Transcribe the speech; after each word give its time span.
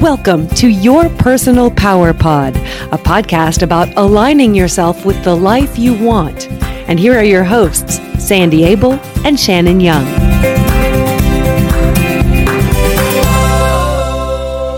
Welcome 0.00 0.46
to 0.50 0.68
Your 0.68 1.08
Personal 1.08 1.72
Power 1.72 2.14
Pod, 2.14 2.54
a 2.54 2.98
podcast 2.98 3.62
about 3.62 3.88
aligning 3.96 4.54
yourself 4.54 5.04
with 5.04 5.24
the 5.24 5.34
life 5.34 5.76
you 5.76 5.92
want. 5.92 6.48
And 6.88 7.00
here 7.00 7.14
are 7.14 7.24
your 7.24 7.42
hosts, 7.42 7.96
Sandy 8.24 8.62
Abel 8.62 8.92
and 9.24 9.38
Shannon 9.38 9.80
Young. 9.80 10.06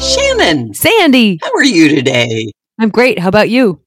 Shannon, 0.00 0.72
Sandy, 0.72 1.39
how 1.43 1.52
are 1.52 1.64
you 1.64 1.95
today? 1.95 2.50
I'm 2.80 2.88
great. 2.88 3.18
How 3.18 3.28
about 3.28 3.50
you? 3.50 3.82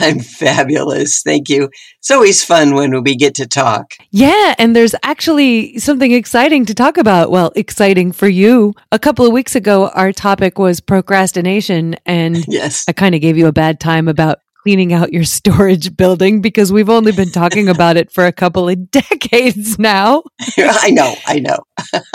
I'm 0.00 0.20
fabulous. 0.20 1.20
Thank 1.22 1.50
you. 1.50 1.68
It's 1.98 2.10
always 2.10 2.42
fun 2.42 2.74
when 2.74 3.02
we 3.02 3.14
get 3.14 3.34
to 3.34 3.46
talk. 3.46 3.92
Yeah, 4.10 4.54
and 4.58 4.74
there's 4.74 4.94
actually 5.02 5.78
something 5.78 6.12
exciting 6.12 6.64
to 6.64 6.74
talk 6.74 6.96
about. 6.96 7.30
Well, 7.30 7.52
exciting 7.56 8.10
for 8.10 8.26
you. 8.26 8.72
A 8.90 8.98
couple 8.98 9.26
of 9.26 9.32
weeks 9.32 9.54
ago, 9.54 9.88
our 9.88 10.12
topic 10.12 10.58
was 10.58 10.80
procrastination, 10.80 11.96
and 12.06 12.42
Yes. 12.48 12.86
I 12.88 12.92
kind 12.92 13.14
of 13.14 13.20
gave 13.20 13.36
you 13.36 13.48
a 13.48 13.52
bad 13.52 13.80
time 13.80 14.08
about 14.08 14.38
cleaning 14.62 14.94
out 14.94 15.12
your 15.12 15.24
storage 15.38 15.94
building 15.94 16.40
because 16.40 16.72
we've 16.72 16.88
only 16.88 17.12
been 17.12 17.30
talking 17.30 17.68
about 17.74 17.98
it 17.98 18.10
for 18.10 18.24
a 18.24 18.32
couple 18.32 18.66
of 18.66 18.90
decades 18.90 19.78
now. 19.78 20.22
I 20.56 20.88
know, 20.90 21.14
I 21.26 21.38
know. 21.40 21.58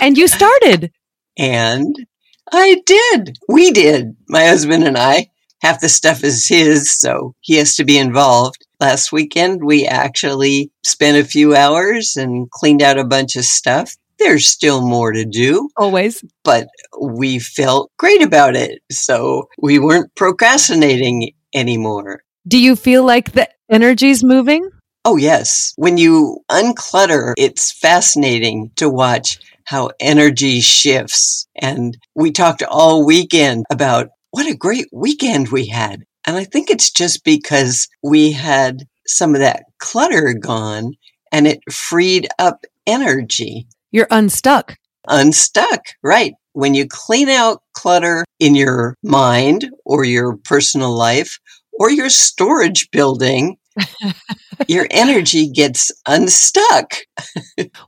And 0.01 0.17
you 0.17 0.27
started. 0.27 0.91
And 1.37 1.95
I 2.51 2.81
did. 2.87 3.37
We 3.47 3.69
did. 3.69 4.15
My 4.27 4.45
husband 4.45 4.83
and 4.83 4.97
I. 4.97 5.27
Half 5.63 5.79
the 5.79 5.87
stuff 5.87 6.25
is 6.25 6.45
his, 6.45 6.91
so 6.91 7.35
he 7.39 7.55
has 7.55 7.73
to 7.77 7.85
be 7.85 7.97
involved. 7.97 8.67
Last 8.81 9.13
weekend, 9.13 9.63
we 9.63 9.87
actually 9.87 10.69
spent 10.83 11.15
a 11.15 11.23
few 11.23 11.55
hours 11.55 12.17
and 12.17 12.51
cleaned 12.51 12.81
out 12.81 12.99
a 12.99 13.05
bunch 13.05 13.37
of 13.37 13.45
stuff. 13.45 13.95
There's 14.19 14.45
still 14.45 14.85
more 14.85 15.13
to 15.13 15.23
do, 15.23 15.69
Always. 15.77 16.21
but 16.43 16.67
we 17.01 17.39
felt 17.39 17.91
great 17.97 18.21
about 18.21 18.57
it. 18.57 18.81
So 18.91 19.47
we 19.57 19.79
weren't 19.79 20.13
procrastinating 20.15 21.31
anymore. 21.53 22.23
Do 22.45 22.59
you 22.59 22.75
feel 22.75 23.05
like 23.05 23.31
the 23.31 23.49
energy's 23.71 24.21
moving? 24.21 24.69
Oh, 25.05 25.15
yes. 25.15 25.73
When 25.77 25.97
you 25.97 26.39
unclutter, 26.51 27.33
it's 27.37 27.71
fascinating 27.71 28.71
to 28.75 28.89
watch 28.89 29.39
how 29.65 29.91
energy 30.01 30.59
shifts. 30.59 31.47
And 31.55 31.97
we 32.15 32.31
talked 32.31 32.63
all 32.63 33.05
weekend 33.05 33.65
about 33.71 34.09
what 34.33 34.47
a 34.47 34.55
great 34.55 34.87
weekend 34.91 35.49
we 35.49 35.67
had. 35.67 36.05
And 36.25 36.35
I 36.35 36.43
think 36.43 36.71
it's 36.71 36.89
just 36.89 37.23
because 37.23 37.87
we 38.01 38.31
had 38.31 38.87
some 39.05 39.35
of 39.35 39.41
that 39.41 39.65
clutter 39.77 40.33
gone 40.33 40.93
and 41.31 41.45
it 41.45 41.59
freed 41.71 42.27
up 42.39 42.65
energy. 42.87 43.67
You're 43.91 44.07
unstuck. 44.09 44.75
Unstuck, 45.07 45.81
right? 46.01 46.33
When 46.53 46.73
you 46.73 46.87
clean 46.89 47.29
out 47.29 47.61
clutter 47.73 48.25
in 48.39 48.55
your 48.55 48.95
mind 49.03 49.69
or 49.85 50.03
your 50.03 50.37
personal 50.37 50.97
life 50.97 51.37
or 51.71 51.91
your 51.91 52.09
storage 52.09 52.89
building, 52.89 53.57
your 54.67 54.87
energy 54.91 55.49
gets 55.49 55.91
unstuck. 56.07 56.93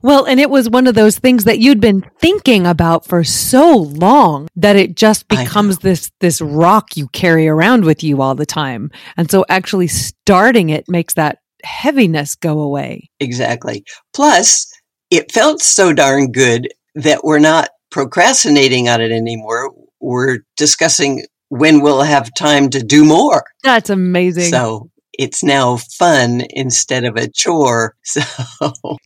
Well, 0.02 0.24
and 0.24 0.40
it 0.40 0.50
was 0.50 0.68
one 0.70 0.86
of 0.86 0.94
those 0.94 1.18
things 1.18 1.44
that 1.44 1.58
you'd 1.58 1.80
been 1.80 2.04
thinking 2.20 2.66
about 2.66 3.06
for 3.06 3.24
so 3.24 3.76
long 3.76 4.48
that 4.56 4.76
it 4.76 4.96
just 4.96 5.28
becomes 5.28 5.78
this 5.78 6.10
this 6.20 6.40
rock 6.40 6.96
you 6.96 7.08
carry 7.08 7.48
around 7.48 7.84
with 7.84 8.02
you 8.02 8.22
all 8.22 8.34
the 8.34 8.46
time. 8.46 8.90
And 9.16 9.30
so 9.30 9.44
actually 9.48 9.88
starting 9.88 10.70
it 10.70 10.84
makes 10.88 11.14
that 11.14 11.38
heaviness 11.64 12.34
go 12.34 12.60
away. 12.60 13.10
Exactly. 13.20 13.84
Plus, 14.14 14.66
it 15.10 15.32
felt 15.32 15.60
so 15.60 15.92
darn 15.92 16.32
good 16.32 16.68
that 16.94 17.24
we're 17.24 17.38
not 17.38 17.70
procrastinating 17.90 18.88
on 18.88 19.00
it 19.00 19.12
anymore. 19.12 19.72
We're 20.00 20.38
discussing 20.56 21.26
when 21.48 21.80
we'll 21.80 22.02
have 22.02 22.30
time 22.36 22.70
to 22.70 22.82
do 22.82 23.04
more. 23.04 23.44
That's 23.62 23.90
amazing. 23.90 24.50
So 24.50 24.90
it's 25.18 25.42
now 25.42 25.76
fun 25.76 26.42
instead 26.50 27.04
of 27.04 27.16
a 27.16 27.28
chore. 27.28 27.94
So 28.06 28.22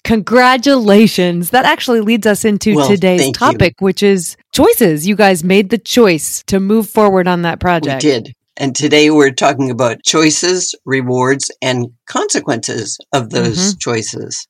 Congratulations. 0.04 1.50
That 1.50 1.64
actually 1.64 2.00
leads 2.00 2.26
us 2.26 2.44
into 2.44 2.76
Well, 2.76 2.88
today's 2.88 3.20
thank 3.20 3.36
you. 3.36 3.38
topic, 3.38 3.74
which 3.80 4.02
is 4.02 4.36
choices. 4.52 5.06
You 5.06 5.16
guys 5.16 5.42
made 5.42 5.70
the 5.70 5.78
choice 5.78 6.42
to 6.48 6.60
move 6.60 6.88
forward 6.88 7.26
on 7.26 7.42
that 7.42 7.60
project. 7.60 8.04
we 8.04 8.10
did. 8.10 8.34
And 8.56 8.76
today 8.76 9.10
we're 9.10 9.32
talking 9.32 9.70
about 9.70 10.04
choices, 10.04 10.74
rewards, 10.84 11.50
and 11.62 11.86
consequences 12.06 12.98
of 13.12 13.30
those 13.30 13.58
mm-hmm. 13.58 13.78
choices. 13.78 14.46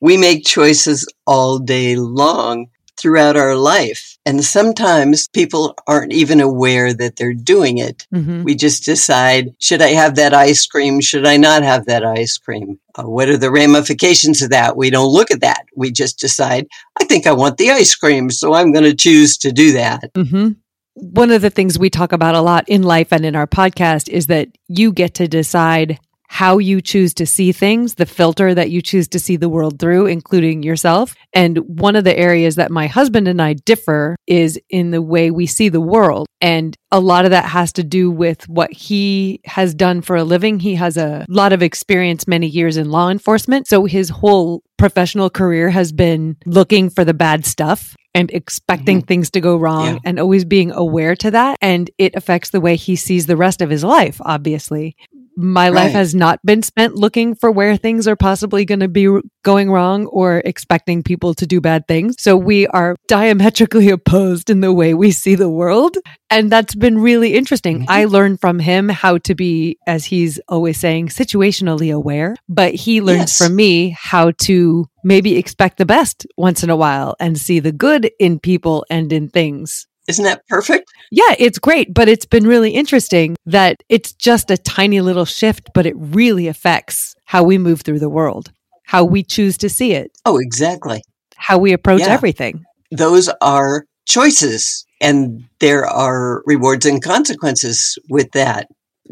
We 0.00 0.18
make 0.18 0.44
choices 0.44 1.10
all 1.26 1.58
day 1.58 1.96
long 1.96 2.66
throughout 2.96 3.36
our 3.36 3.56
life. 3.56 4.16
And 4.26 4.44
sometimes 4.44 5.28
people 5.28 5.74
aren't 5.86 6.12
even 6.12 6.40
aware 6.40 6.94
that 6.94 7.16
they're 7.16 7.34
doing 7.34 7.78
it. 7.78 8.06
Mhm. 8.14 8.44
We 8.44 8.54
just 8.54 8.84
decide, 8.84 9.54
should 9.58 9.82
I 9.82 9.88
have 9.90 10.14
that 10.14 10.32
ice 10.32 10.66
cream? 10.66 11.00
Should 11.00 11.26
I 11.26 11.36
not 11.36 11.62
have 11.62 11.86
that 11.86 12.04
ice 12.04 12.38
cream? 12.38 12.78
Uh, 12.94 13.02
what 13.02 13.28
are 13.28 13.36
the 13.36 13.50
ramifications 13.50 14.40
of 14.42 14.50
that? 14.50 14.76
We 14.76 14.90
don't 14.90 15.12
look 15.12 15.30
at 15.30 15.40
that. 15.40 15.64
We 15.76 15.90
just 15.90 16.18
decide, 16.18 16.66
I 17.00 17.04
think 17.04 17.26
I 17.26 17.32
want 17.32 17.58
the 17.58 17.70
ice 17.70 17.94
cream, 17.94 18.30
so 18.30 18.54
I'm 18.54 18.72
going 18.72 18.84
to 18.84 18.94
choose 18.94 19.36
to 19.38 19.52
do 19.52 19.72
that. 19.72 20.10
hmm 20.16 20.50
One 20.94 21.32
of 21.32 21.42
the 21.42 21.50
things 21.50 21.78
we 21.78 21.90
talk 21.90 22.12
about 22.12 22.36
a 22.36 22.40
lot 22.40 22.64
in 22.68 22.82
life 22.84 23.08
and 23.12 23.26
in 23.26 23.34
our 23.34 23.48
podcast 23.48 24.08
is 24.08 24.28
that 24.28 24.48
you 24.68 24.92
get 24.92 25.14
to 25.14 25.26
decide 25.26 25.98
how 26.34 26.58
you 26.58 26.80
choose 26.80 27.14
to 27.14 27.24
see 27.24 27.52
things, 27.52 27.94
the 27.94 28.04
filter 28.04 28.52
that 28.56 28.68
you 28.68 28.82
choose 28.82 29.06
to 29.06 29.20
see 29.20 29.36
the 29.36 29.48
world 29.48 29.78
through, 29.78 30.06
including 30.06 30.64
yourself. 30.64 31.14
And 31.32 31.58
one 31.58 31.94
of 31.94 32.02
the 32.02 32.18
areas 32.18 32.56
that 32.56 32.72
my 32.72 32.88
husband 32.88 33.28
and 33.28 33.40
I 33.40 33.52
differ 33.52 34.16
is 34.26 34.58
in 34.68 34.90
the 34.90 35.00
way 35.00 35.30
we 35.30 35.46
see 35.46 35.68
the 35.68 35.80
world. 35.80 36.26
And 36.40 36.76
a 36.90 36.98
lot 36.98 37.24
of 37.24 37.30
that 37.30 37.44
has 37.44 37.72
to 37.74 37.84
do 37.84 38.10
with 38.10 38.48
what 38.48 38.72
he 38.72 39.42
has 39.44 39.76
done 39.76 40.02
for 40.02 40.16
a 40.16 40.24
living. 40.24 40.58
He 40.58 40.74
has 40.74 40.96
a 40.96 41.24
lot 41.28 41.52
of 41.52 41.62
experience, 41.62 42.26
many 42.26 42.48
years 42.48 42.76
in 42.76 42.90
law 42.90 43.10
enforcement. 43.10 43.68
So 43.68 43.84
his 43.84 44.08
whole 44.08 44.64
professional 44.76 45.30
career 45.30 45.70
has 45.70 45.92
been 45.92 46.36
looking 46.46 46.90
for 46.90 47.04
the 47.04 47.14
bad 47.14 47.46
stuff 47.46 47.94
and 48.12 48.30
expecting 48.32 48.98
mm-hmm. 48.98 49.06
things 49.06 49.30
to 49.30 49.40
go 49.40 49.56
wrong 49.56 49.86
Yeah. 49.86 49.98
and 50.04 50.20
always 50.20 50.44
being 50.44 50.70
aware 50.70 51.16
to 51.16 51.30
that. 51.32 51.58
And 51.60 51.90
it 51.98 52.14
affects 52.14 52.50
the 52.50 52.60
way 52.60 52.76
he 52.76 52.96
sees 52.96 53.26
the 53.26 53.36
rest 53.36 53.60
of 53.60 53.70
his 53.70 53.82
life, 53.84 54.20
obviously. 54.20 54.96
My 55.36 55.68
life 55.68 55.92
has 55.92 56.14
not 56.14 56.38
been 56.44 56.62
spent 56.62 56.94
looking 56.94 57.34
for 57.34 57.50
where 57.50 57.76
things 57.76 58.06
are 58.06 58.16
possibly 58.16 58.64
going 58.64 58.80
to 58.80 58.88
be 58.88 59.08
going 59.42 59.70
wrong 59.70 60.06
or 60.06 60.42
expecting 60.44 61.02
people 61.02 61.34
to 61.34 61.46
do 61.46 61.60
bad 61.60 61.86
things. 61.88 62.16
So 62.18 62.36
we 62.36 62.66
are 62.68 62.96
diametrically 63.08 63.88
opposed 63.98 64.48
in 64.50 64.60
the 64.60 64.72
way 64.72 64.94
we 64.94 65.10
see 65.10 65.34
the 65.34 65.48
world. 65.50 65.96
And 66.30 66.50
that's 66.50 66.74
been 66.74 66.98
really 66.98 67.34
interesting. 67.34 67.80
Mhm. 67.80 67.86
I 67.88 68.04
learned 68.06 68.40
from 68.40 68.58
him 68.58 68.88
how 68.88 69.18
to 69.18 69.34
be, 69.34 69.76
as 69.86 70.04
he's 70.06 70.40
always 70.48 70.78
saying, 70.78 71.08
situationally 71.08 71.92
aware, 71.94 72.36
but 72.48 72.74
he 72.74 73.00
learns 73.00 73.32
Yes. 73.32 73.38
from 73.38 73.56
me 73.56 73.94
how 73.98 74.32
to 74.42 74.86
maybe 75.04 75.36
expect 75.36 75.78
the 75.78 75.86
best 75.86 76.26
once 76.36 76.62
in 76.62 76.70
a 76.70 76.76
while 76.76 77.14
and 77.20 77.36
see 77.38 77.58
the 77.60 77.72
good 77.72 78.10
in 78.18 78.38
people 78.38 78.84
and 78.90 79.12
in 79.12 79.28
things. 79.28 79.86
Isn't 80.08 80.24
that 80.24 80.46
perfect? 80.48 80.90
Yeah, 81.10 81.34
it's 81.38 81.58
great, 81.58 81.94
but 81.94 82.08
it's 82.08 82.26
been 82.26 82.46
really 82.46 82.70
interesting 82.72 83.36
that 83.46 83.82
it's 83.88 84.12
just 84.12 84.50
a 84.50 84.56
tiny 84.58 85.00
little 85.00 85.24
shift, 85.24 85.70
but 85.74 85.86
it 85.86 85.94
really 85.96 86.46
affects 86.46 87.14
how 87.24 87.42
we 87.42 87.56
move 87.58 87.80
through 87.82 88.00
the 88.00 88.10
world, 88.10 88.52
how 88.84 89.04
we 89.04 89.22
choose 89.22 89.56
to 89.58 89.68
see 89.68 89.92
it, 89.92 90.10
Oh, 90.26 90.38
exactly. 90.38 91.02
how 91.36 91.58
we 91.58 91.72
approach 91.72 92.00
Yeah. 92.00 92.12
everything. 92.12 92.64
those 92.90 93.28
are 93.40 93.86
choices 94.06 94.84
and 95.00 95.42
there 95.58 95.84
are 95.86 96.42
rewards 96.46 96.86
and 96.86 97.02
consequences 97.02 97.98
with 98.08 98.30
that. 98.32 98.68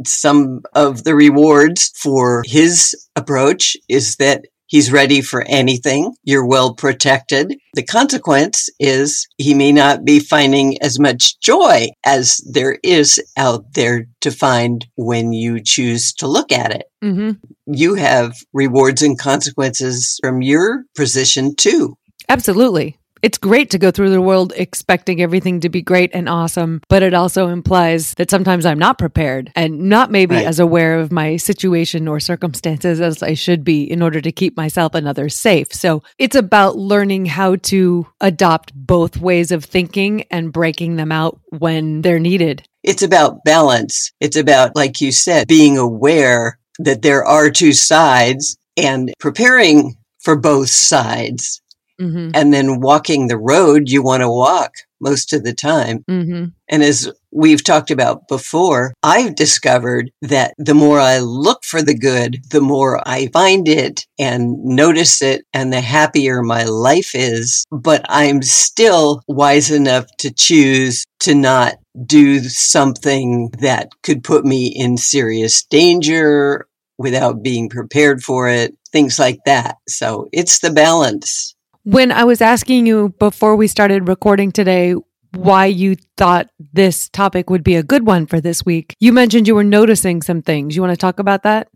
Some 0.07 0.61
of 0.75 1.03
the 1.05 1.15
rewards 1.17 1.91
for 1.97 2.43
his 2.47 2.95
approach 3.17 3.77
is 3.89 4.17
that 4.17 4.45
he's 4.73 4.91
ready 4.91 5.21
for 5.21 5.43
anything. 5.43 6.15
You're 6.25 6.47
well 6.47 6.75
protected. 6.75 7.55
The 7.75 7.85
consequence 7.85 8.69
is 8.81 9.29
he 9.37 9.55
may 9.55 9.71
not 9.71 10.05
be 10.05 10.19
finding 10.19 10.83
as 10.83 10.99
much 10.99 11.39
joy 11.41 11.89
as 12.05 12.39
there 12.51 12.79
is 12.83 13.23
out 13.37 13.75
there 13.75 14.07
to 14.23 14.31
find 14.31 14.87
when 14.97 15.33
you 15.33 15.63
choose 15.63 16.13
to 16.15 16.27
look 16.27 16.51
at 16.51 16.73
it. 16.73 16.87
hmm 17.01 17.33
You 17.67 17.95
have 17.95 18.35
rewards 18.53 19.03
and 19.03 19.19
consequences 19.19 20.19
from 20.23 20.43
your 20.43 20.85
position 20.97 21.55
too. 21.55 21.95
Absolutely. 22.29 22.97
It's 23.23 23.39
great 23.39 23.71
to 23.71 23.79
go 23.79 23.93
through 23.93 24.11
the 24.11 24.21
world 24.21 24.53
expecting 24.57 25.23
everything 25.23 25.61
to 25.61 25.69
be 25.69 25.81
great 25.81 26.11
and 26.13 26.29
awesome, 26.29 26.81
but 26.89 27.05
it 27.05 27.15
also 27.15 27.47
implies 27.47 28.15
that 28.15 28.31
sometimes 28.31 28.67
I'm 28.67 28.81
not 28.81 28.99
prepared 28.99 29.53
and 29.55 29.83
not 29.83 30.11
maybe 30.11 30.35
Right. 30.35 30.47
as 30.47 30.59
aware 30.59 30.99
of 30.99 31.13
my 31.13 31.37
situation 31.37 32.09
or 32.09 32.19
circumstances 32.19 33.01
as 33.01 33.23
I 33.23 33.35
should 33.35 33.63
be 33.63 33.89
in 33.89 34.03
order 34.03 34.21
to 34.21 34.33
keep 34.33 34.57
myself 34.57 34.97
and 34.97 35.07
others 35.07 35.39
safe. 35.39 35.73
So 35.73 36.03
it's 36.19 36.35
about 36.35 36.77
learning 36.77 37.27
how 37.27 37.55
to 37.57 38.09
adopt 38.21 38.73
both 38.75 39.19
ways 39.19 39.53
of 39.53 39.65
thinking 39.65 40.25
and 40.29 40.53
breaking 40.53 40.97
them 40.97 41.13
out 41.13 41.39
when 41.51 42.03
they're 42.03 42.19
needed. 42.19 42.65
It's 42.83 43.05
about 43.05 43.45
balance. 43.45 44.11
It's 44.19 44.37
about, 44.37 44.75
like 44.75 45.01
you 45.01 45.13
said, 45.13 45.47
being 45.47 45.79
aware 45.79 46.59
that 46.81 47.03
there 47.03 47.25
are 47.25 47.51
two 47.51 47.73
sides 47.73 48.57
and 48.77 49.13
preparing 49.21 49.95
for 50.25 50.35
both 50.37 50.71
sides 50.71 51.62
hmm 52.03 52.31
and 52.35 52.53
then 52.53 52.81
walking 52.81 53.27
the 53.29 53.39
road 53.39 53.89
you 53.89 54.03
want 54.03 54.23
to 54.23 54.29
walk 54.29 54.73
most 55.01 55.33
of 55.33 55.43
the 55.45 55.53
time. 55.53 56.05
hmm 56.09 56.45
And 56.69 56.83
as 56.83 57.11
we've 57.33 57.65
talked 57.65 57.91
about 57.91 58.29
before, 58.29 58.95
I've 59.03 59.35
discovered 59.35 60.11
that 60.23 60.55
the 60.59 60.75
more 60.75 61.01
I 61.01 61.19
look 61.19 61.65
for 61.65 61.83
the 61.83 61.99
good, 61.99 62.39
the 62.51 62.61
more 62.61 63.01
I 63.07 63.29
find 63.33 63.69
it 63.69 64.07
and 64.19 64.57
notice 64.65 65.21
it 65.21 65.45
and 65.53 65.73
the 65.73 65.81
happier 65.81 66.43
my 66.43 66.65
life 66.65 67.15
is. 67.15 67.65
But 67.71 68.07
I'm 68.09 68.43
still 68.43 69.23
wise 69.27 69.71
enough 69.71 70.07
to 70.19 70.33
choose 70.33 71.05
to 71.21 71.35
not 71.35 71.75
do 72.07 72.41
something 72.41 73.51
that 73.61 73.89
could 74.03 74.25
put 74.25 74.45
me 74.45 74.73
in 74.75 74.97
serious 74.97 75.65
danger 75.65 76.67
without 76.99 77.43
being 77.43 77.69
prepared 77.69 78.23
for 78.23 78.49
it, 78.49 78.75
things 78.93 79.19
like 79.19 79.41
that. 79.45 79.77
So 79.89 80.29
it's 80.33 80.61
the 80.61 80.71
balance. 80.71 81.52
When 81.85 82.13
I 82.13 82.23
was 82.23 82.41
asking 82.41 82.87
you 82.87 83.09
before 83.19 83.57
we 83.57 83.67
started 83.67 84.07
recording 84.07 84.53
today, 84.53 84.95
why 85.35 85.67
you 85.67 85.97
thought 86.17 86.49
this 86.73 87.09
topic 87.09 87.51
would 87.51 87.65
be 87.65 87.75
a 87.75 87.83
good 87.83 88.07
one 88.07 88.27
for 88.27 88.41
this 88.41 88.65
week. 88.65 88.95
You 89.01 89.13
mentioned 89.13 89.49
you 89.49 89.57
were 89.57 89.65
noticing 89.65 90.23
some 90.23 90.43
things. 90.43 90.77
You 90.77 90.83
want 90.83 90.93
to 90.93 90.97
talk 90.97 91.19
about 91.19 91.43
that? 91.43 91.67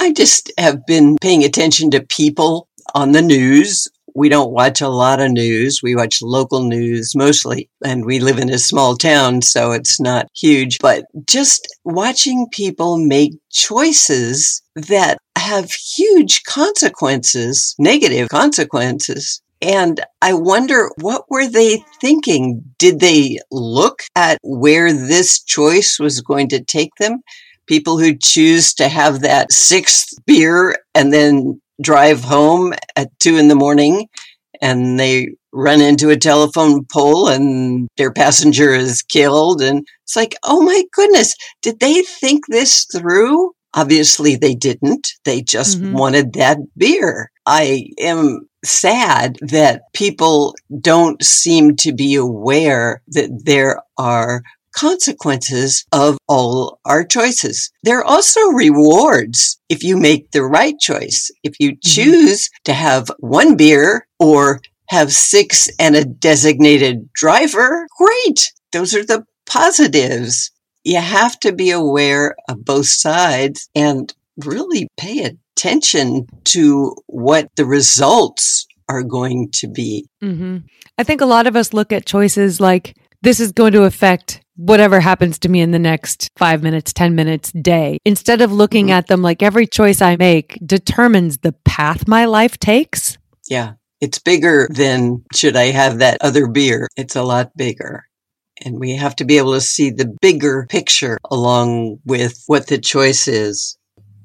I 0.00 0.12
just 0.12 0.50
have 0.58 0.84
been 0.84 1.16
paying 1.20 1.44
attention 1.44 1.92
to 1.92 2.02
people 2.02 2.68
on 2.96 3.12
the 3.12 3.22
news. 3.22 3.86
We 4.16 4.28
don't 4.28 4.50
watch 4.50 4.80
a 4.80 4.88
lot 4.88 5.20
of 5.20 5.30
news. 5.30 5.80
We 5.82 5.94
watch 5.94 6.22
local 6.22 6.64
news 6.64 7.14
mostly. 7.14 7.68
And 7.84 8.04
we 8.04 8.18
live 8.18 8.38
in 8.38 8.50
a 8.50 8.58
small 8.58 8.96
town, 8.96 9.42
so 9.42 9.72
it's 9.72 10.00
not 10.00 10.28
huge. 10.34 10.78
But 10.80 11.04
just 11.26 11.68
watching 11.84 12.46
people 12.50 12.98
make 12.98 13.32
choices 13.50 14.62
that 14.74 15.18
have 15.36 15.70
huge 15.70 16.44
consequences, 16.44 17.74
negative 17.78 18.28
consequences 18.28 19.42
and 19.62 20.00
I 20.20 20.34
wonder 20.34 20.90
what 21.00 21.24
were 21.30 21.46
they 21.46 21.82
thinking? 22.00 22.62
Did 22.78 23.00
they 23.00 23.38
look 23.50 24.02
at 24.14 24.38
where 24.42 24.92
this 24.92 25.42
choice 25.42 25.98
was 25.98 26.20
going 26.20 26.48
to 26.50 26.62
take 26.62 26.94
them? 26.98 27.22
People 27.66 27.98
who 27.98 28.16
choose 28.16 28.74
to 28.74 28.88
have 28.88 29.20
that 29.20 29.50
sixth 29.50 30.14
beer 30.26 30.76
and 30.94 31.12
then 31.12 31.60
drive 31.82 32.22
home 32.22 32.72
at 32.94 33.08
two 33.18 33.36
in 33.36 33.48
the 33.48 33.54
morning 33.54 34.08
and 34.60 34.98
they 34.98 35.28
run 35.52 35.80
into 35.80 36.10
a 36.10 36.16
telephone 36.16 36.84
pole 36.84 37.28
and 37.28 37.88
their 37.96 38.12
passenger 38.12 38.74
is 38.74 39.02
killed. 39.02 39.62
And 39.62 39.86
it's 40.04 40.16
like, 40.16 40.34
oh 40.44 40.62
my 40.62 40.82
goodness, 40.92 41.34
did 41.62 41.80
they 41.80 42.02
think 42.02 42.46
this 42.46 42.86
through? 42.92 43.52
Obviously, 43.74 44.36
they 44.36 44.54
didn't. 44.54 45.08
They 45.24 45.42
just 45.42 45.78
mm-hmm. 45.78 45.92
wanted 45.92 46.32
that 46.34 46.58
beer. 46.76 47.30
I 47.44 47.90
am 47.98 48.48
sad 48.64 49.36
that 49.42 49.82
people 49.92 50.54
don't 50.80 51.22
seem 51.22 51.76
to 51.76 51.92
be 51.92 52.14
aware 52.14 53.02
that 53.08 53.30
there 53.44 53.82
are 53.98 54.42
consequences 54.76 55.84
of 55.90 56.18
all 56.28 56.78
our 56.84 57.04
choices. 57.04 57.70
There 57.82 57.98
are 57.98 58.04
also 58.04 58.40
rewards 58.48 59.58
if 59.68 59.82
you 59.82 59.96
make 59.96 60.30
the 60.30 60.44
right 60.44 60.78
choice. 60.78 61.30
If 61.42 61.54
you 61.58 61.72
mm-hmm. 61.72 61.88
choose 61.88 62.50
to 62.64 62.72
have 62.72 63.10
one 63.18 63.56
beer 63.56 64.06
or 64.20 64.60
have 64.88 65.12
six 65.12 65.68
and 65.80 65.96
a 65.96 66.04
designated 66.04 67.12
driver, 67.12 67.88
great. 67.98 68.52
Those 68.72 68.94
are 68.94 69.04
the 69.04 69.24
positives. 69.46 70.52
You 70.84 71.00
have 71.00 71.40
to 71.40 71.52
be 71.52 71.70
aware 71.70 72.36
of 72.48 72.64
both 72.64 72.86
sides 72.86 73.68
and 73.74 74.12
really 74.44 74.88
pay 74.96 75.24
attention 75.24 76.26
to 76.44 76.94
what 77.06 77.48
the 77.56 77.64
results 77.64 78.66
are 78.88 79.02
going 79.02 79.50
to 79.52 79.66
be. 79.66 80.06
Mm-hmm. 80.22 80.58
I 80.98 81.02
think 81.02 81.20
a 81.20 81.26
lot 81.26 81.46
of 81.46 81.56
us 81.56 81.72
look 81.72 81.92
at 81.92 82.06
choices 82.06 82.60
like 82.60 82.96
this 83.22 83.40
is 83.40 83.52
going 83.52 83.72
to 83.72 83.84
affect 83.84 84.40
whatever 84.56 85.00
happens 85.00 85.38
to 85.40 85.48
me 85.48 85.60
in 85.60 85.70
the 85.70 85.78
next 85.78 86.30
five 86.36 86.62
minutes, 86.62 86.92
10 86.92 87.14
minutes, 87.14 87.52
day, 87.52 87.98
instead 88.04 88.40
of 88.40 88.52
looking 88.52 88.86
mm-hmm. 88.86 88.94
at 88.94 89.06
them 89.06 89.22
like 89.22 89.42
every 89.42 89.66
choice 89.66 90.00
I 90.02 90.16
make 90.16 90.58
determines 90.64 91.38
the 91.38 91.52
path 91.52 92.08
my 92.08 92.24
life 92.24 92.58
takes. 92.58 93.18
Yeah. 93.48 93.74
It's 94.00 94.18
bigger 94.18 94.68
than 94.70 95.24
should 95.34 95.56
I 95.56 95.66
have 95.66 95.98
that 95.98 96.18
other 96.20 96.46
beer? 96.48 96.88
It's 96.96 97.16
a 97.16 97.22
lot 97.22 97.56
bigger. 97.56 98.04
And 98.64 98.78
we 98.78 98.96
have 98.96 99.16
to 99.16 99.24
be 99.24 99.38
able 99.38 99.52
to 99.54 99.60
see 99.60 99.90
the 99.90 100.14
bigger 100.20 100.66
picture 100.68 101.18
along 101.30 101.98
with 102.04 102.42
what 102.46 102.66
the 102.66 102.78
choice 102.78 103.28
is. 103.28 103.78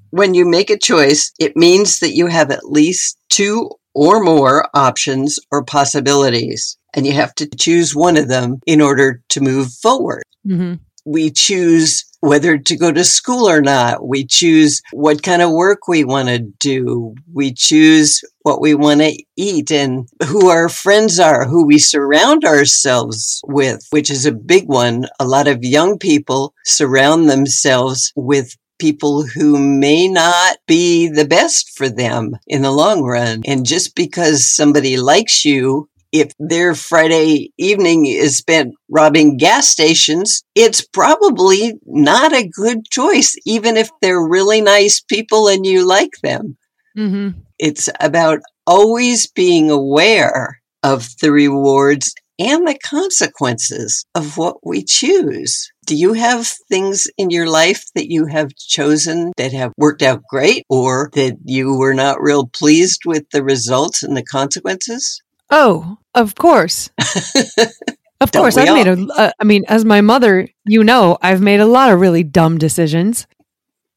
When 0.09 0.33
you 0.33 0.45
make 0.45 0.69
a 0.69 0.77
choice, 0.77 1.31
it 1.39 1.55
means 1.55 1.99
that 1.99 2.13
you 2.13 2.27
have 2.27 2.51
at 2.51 2.65
least 2.65 3.17
two 3.29 3.71
or 3.93 4.21
more 4.21 4.67
options 4.73 5.39
or 5.51 5.63
possibilities, 5.63 6.77
and 6.93 7.05
you 7.05 7.13
have 7.13 7.33
to 7.35 7.47
choose 7.47 7.95
one 7.95 8.17
of 8.17 8.27
them 8.27 8.59
in 8.65 8.81
order 8.81 9.21
to 9.29 9.41
move 9.41 9.73
forward. 9.73 10.23
Mm-hmm. 10.47 10.75
We 11.05 11.31
choose 11.31 12.05
whether 12.19 12.57
to 12.57 12.77
go 12.77 12.91
to 12.91 13.03
school 13.03 13.49
or 13.49 13.61
not. 13.61 14.07
We 14.07 14.25
choose 14.25 14.81
what 14.93 15.23
kind 15.23 15.41
of 15.41 15.51
work 15.51 15.87
we 15.87 16.03
want 16.03 16.29
to 16.29 16.39
do. 16.39 17.15
We 17.33 17.53
choose 17.53 18.21
what 18.43 18.61
we 18.61 18.75
want 18.75 19.01
to 19.01 19.17
eat 19.35 19.71
and 19.71 20.07
who 20.27 20.49
our 20.49 20.69
friends 20.69 21.19
are, 21.19 21.45
who 21.45 21.65
we 21.65 21.79
surround 21.79 22.45
ourselves 22.45 23.41
with, 23.47 23.87
which 23.89 24.11
is 24.11 24.25
a 24.25 24.31
big 24.31 24.67
one. 24.67 25.07
A 25.19 25.25
lot 25.25 25.47
of 25.47 25.63
young 25.63 25.97
people 25.97 26.53
surround 26.63 27.29
themselves 27.29 28.13
with 28.15 28.55
people 28.79 29.23
who 29.23 29.59
may 29.59 30.07
not 30.07 30.57
be 30.67 31.07
the 31.07 31.25
best 31.25 31.71
for 31.75 31.87
them 31.89 32.35
in 32.47 32.63
the 32.63 32.71
long 32.71 33.03
run. 33.03 33.41
And 33.45 33.65
just 33.65 33.95
because 33.95 34.55
somebody 34.55 34.97
likes 34.97 35.45
you 35.45 35.87
if 36.11 36.33
their 36.39 36.75
Friday 36.75 37.51
evening 37.57 38.05
is 38.05 38.37
spent 38.37 38.73
robbing 38.89 39.37
gas 39.37 39.69
stations, 39.69 40.43
it's 40.55 40.85
probably 40.85 41.73
not 41.85 42.33
a 42.33 42.47
good 42.47 42.85
choice, 42.91 43.35
even 43.45 43.77
if 43.77 43.89
they're 44.01 44.21
really 44.21 44.61
nice 44.61 45.01
people 45.01 45.47
and 45.47 45.65
you 45.65 45.87
like 45.87 46.13
them. 46.21 46.57
Mm-hmm. 46.97 47.39
It's 47.57 47.89
about 47.99 48.39
always 48.67 49.27
being 49.27 49.69
aware 49.69 50.61
of 50.83 51.07
the 51.21 51.31
rewards 51.31 52.13
and 52.39 52.67
the 52.67 52.77
consequences 52.83 54.05
of 54.15 54.37
what 54.37 54.65
we 54.65 54.83
choose. 54.83 55.71
Do 55.85 55.95
you 55.95 56.13
have 56.13 56.47
things 56.69 57.07
in 57.17 57.29
your 57.29 57.47
life 57.47 57.85
that 57.93 58.09
you 58.09 58.25
have 58.25 58.55
chosen 58.55 59.31
that 59.37 59.53
have 59.53 59.73
worked 59.77 60.01
out 60.01 60.23
great 60.27 60.65
or 60.69 61.11
that 61.13 61.37
you 61.45 61.77
were 61.77 61.93
not 61.93 62.21
real 62.21 62.47
pleased 62.47 63.01
with 63.05 63.29
the 63.31 63.43
results 63.43 64.01
and 64.01 64.17
the 64.17 64.23
consequences? 64.23 65.21
Oh, 65.51 65.97
of 66.15 66.35
course. 66.35 66.89
of 68.21 68.31
course, 68.31 68.57
I've 68.57 68.69
all? 68.69 68.75
made 68.75 68.87
a. 68.87 69.07
Uh, 69.13 69.31
I 69.39 69.43
mean, 69.43 69.65
as 69.67 69.85
my 69.85 70.01
mother, 70.01 70.47
you 70.65 70.83
know, 70.83 71.17
I've 71.21 71.41
made 71.41 71.59
a 71.59 71.65
lot 71.65 71.91
of 71.91 71.99
really 71.99 72.23
dumb 72.23 72.57
decisions. 72.57 73.27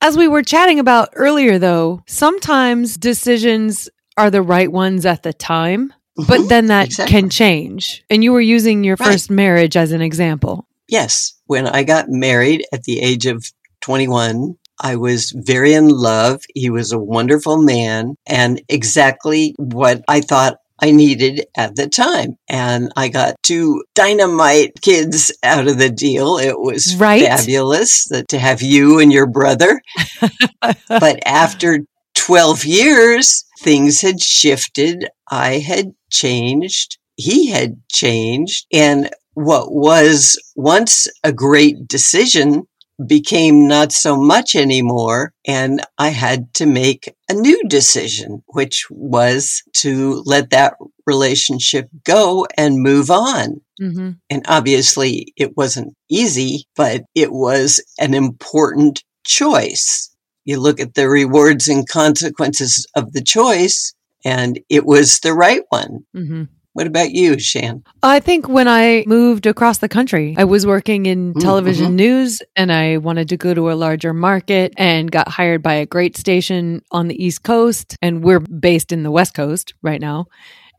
As 0.01 0.19
we 0.19 0.29
were 0.29 0.43
chatting 0.43 0.79
about 0.79 1.11
earlier, 1.15 1.59
though, 1.59 2.03
sometimes 2.07 2.97
decisions 2.97 3.89
are 4.17 4.31
the 4.31 4.43
right 4.43 4.71
ones 4.71 5.07
at 5.07 5.23
the 5.23 5.33
time, 5.33 5.95
mm-hmm. 6.19 6.25
but 6.29 6.49
then 6.49 6.67
that 6.67 6.87
exactly. 6.87 7.21
can 7.21 7.31
change. 7.31 8.05
And 8.11 8.23
you 8.23 8.33
were 8.33 8.41
using 8.41 8.85
your 8.85 8.97
right. 9.01 9.13
first 9.13 9.31
marriage 9.31 9.77
as 9.77 9.93
an 9.93 10.03
example. 10.03 10.69
Yes. 10.89 11.33
When 11.47 11.67
I 11.67 11.85
got 11.85 12.09
married 12.09 12.65
at 12.73 12.85
the 12.85 13.01
age 13.01 13.27
of 13.27 13.45
21, 13.81 14.57
I 14.81 14.97
was 14.97 15.33
very 15.35 15.73
in 15.73 15.89
love. 15.89 16.43
He 16.55 16.69
was 16.69 16.93
a 16.93 16.99
wonderful 16.99 17.63
man 17.63 18.17
and 18.27 18.61
exactly 18.69 19.55
what 19.59 20.03
I 20.09 20.21
thought 20.21 20.59
I 20.81 20.91
needed 20.91 21.47
at 21.57 21.77
the 21.77 21.89
time. 21.89 22.37
And 22.49 22.93
I 22.97 23.09
got 23.09 23.43
two 23.43 23.85
dynamite 23.95 24.81
kids 24.81 25.33
out 25.43 25.69
of 25.69 25.79
the 25.79 25.91
deal. 25.91 26.37
It 26.39 26.59
was 26.59 26.97
right? 26.97 27.23
fabulous 27.23 28.09
to 28.09 28.39
have 28.39 28.63
you 28.63 28.99
and 28.99 29.13
your 29.13 29.27
brother. 29.27 29.81
but 30.89 31.19
after 31.27 31.81
12 32.15 32.65
years, 32.65 33.45
things 33.61 34.01
had 34.01 34.21
shifted. 34.21 35.09
I 35.31 35.59
had 35.59 35.93
changed. 36.11 36.99
He 37.17 37.51
had 37.51 37.77
changed. 37.91 38.67
And 38.73 39.11
what 39.35 39.73
was 39.73 40.39
once 40.57 41.07
a 41.23 41.33
great 41.33 41.89
decision 41.89 42.67
became 43.07 43.67
not 43.67 43.93
so 43.93 44.17
much 44.17 44.55
anymore. 44.55 45.33
And 45.47 45.81
I 45.99 46.11
had 46.11 46.53
to 46.55 46.67
make 46.67 47.15
a 47.29 47.35
new 47.35 47.63
decision, 47.69 48.43
which 48.47 48.87
was 48.91 49.63
to 49.75 50.23
let 50.25 50.51
that 50.51 50.75
relationship 51.07 51.89
go 52.05 52.47
and 52.57 52.83
move 52.83 53.11
on. 53.11 53.61
Mm-hmm. 53.81 54.11
And 54.31 54.45
obviously 54.47 55.33
it 55.37 55.57
wasn't 55.57 55.95
easy, 56.09 56.67
but 56.77 57.03
it 57.15 57.33
was 57.33 57.83
an 57.99 58.15
important 58.15 59.03
choice. 59.27 60.15
You 60.45 60.61
look 60.61 60.79
at 60.79 60.95
the 60.95 61.09
rewards 61.09 61.69
and 61.69 61.89
consequences 61.89 62.87
of 62.95 63.13
the 63.13 63.23
choice 63.23 63.95
and 64.25 64.61
it 64.69 64.87
was 64.87 65.21
the 65.21 65.35
right 65.35 65.63
one. 65.69 66.07
Mm-hmm. 66.17 66.45
What 66.75 66.89
about 66.89 67.13
you, 67.13 67.39
Shan? 67.39 67.85
I 68.03 68.19
think 68.19 68.49
when 68.49 68.67
I 68.67 69.05
moved 69.07 69.47
across 69.47 69.79
the 69.79 69.89
country, 69.89 70.35
I 70.37 70.43
was 70.43 70.67
working 70.67 71.07
in 71.07 71.33
mm, 71.33 71.41
television 71.41 71.87
mm-hmm. 71.87 71.97
news 71.97 72.43
and 72.57 72.73
I 72.73 72.97
wanted 72.97 73.29
to 73.29 73.37
go 73.37 73.55
to 73.55 73.71
a 73.71 73.75
larger 73.75 74.13
market 74.13 74.75
and 74.77 75.11
got 75.11 75.29
hired 75.29 75.63
by 75.63 75.75
a 75.75 75.87
great 75.87 76.17
station 76.17 76.83
on 76.91 77.07
the 77.07 77.25
East 77.25 77.45
Coast. 77.45 77.97
And 78.03 78.25
we're 78.25 78.41
based 78.41 78.91
in 78.91 79.05
the 79.05 79.13
West 79.13 79.35
Coast 79.35 79.73
right 79.83 80.01
now. 80.01 80.27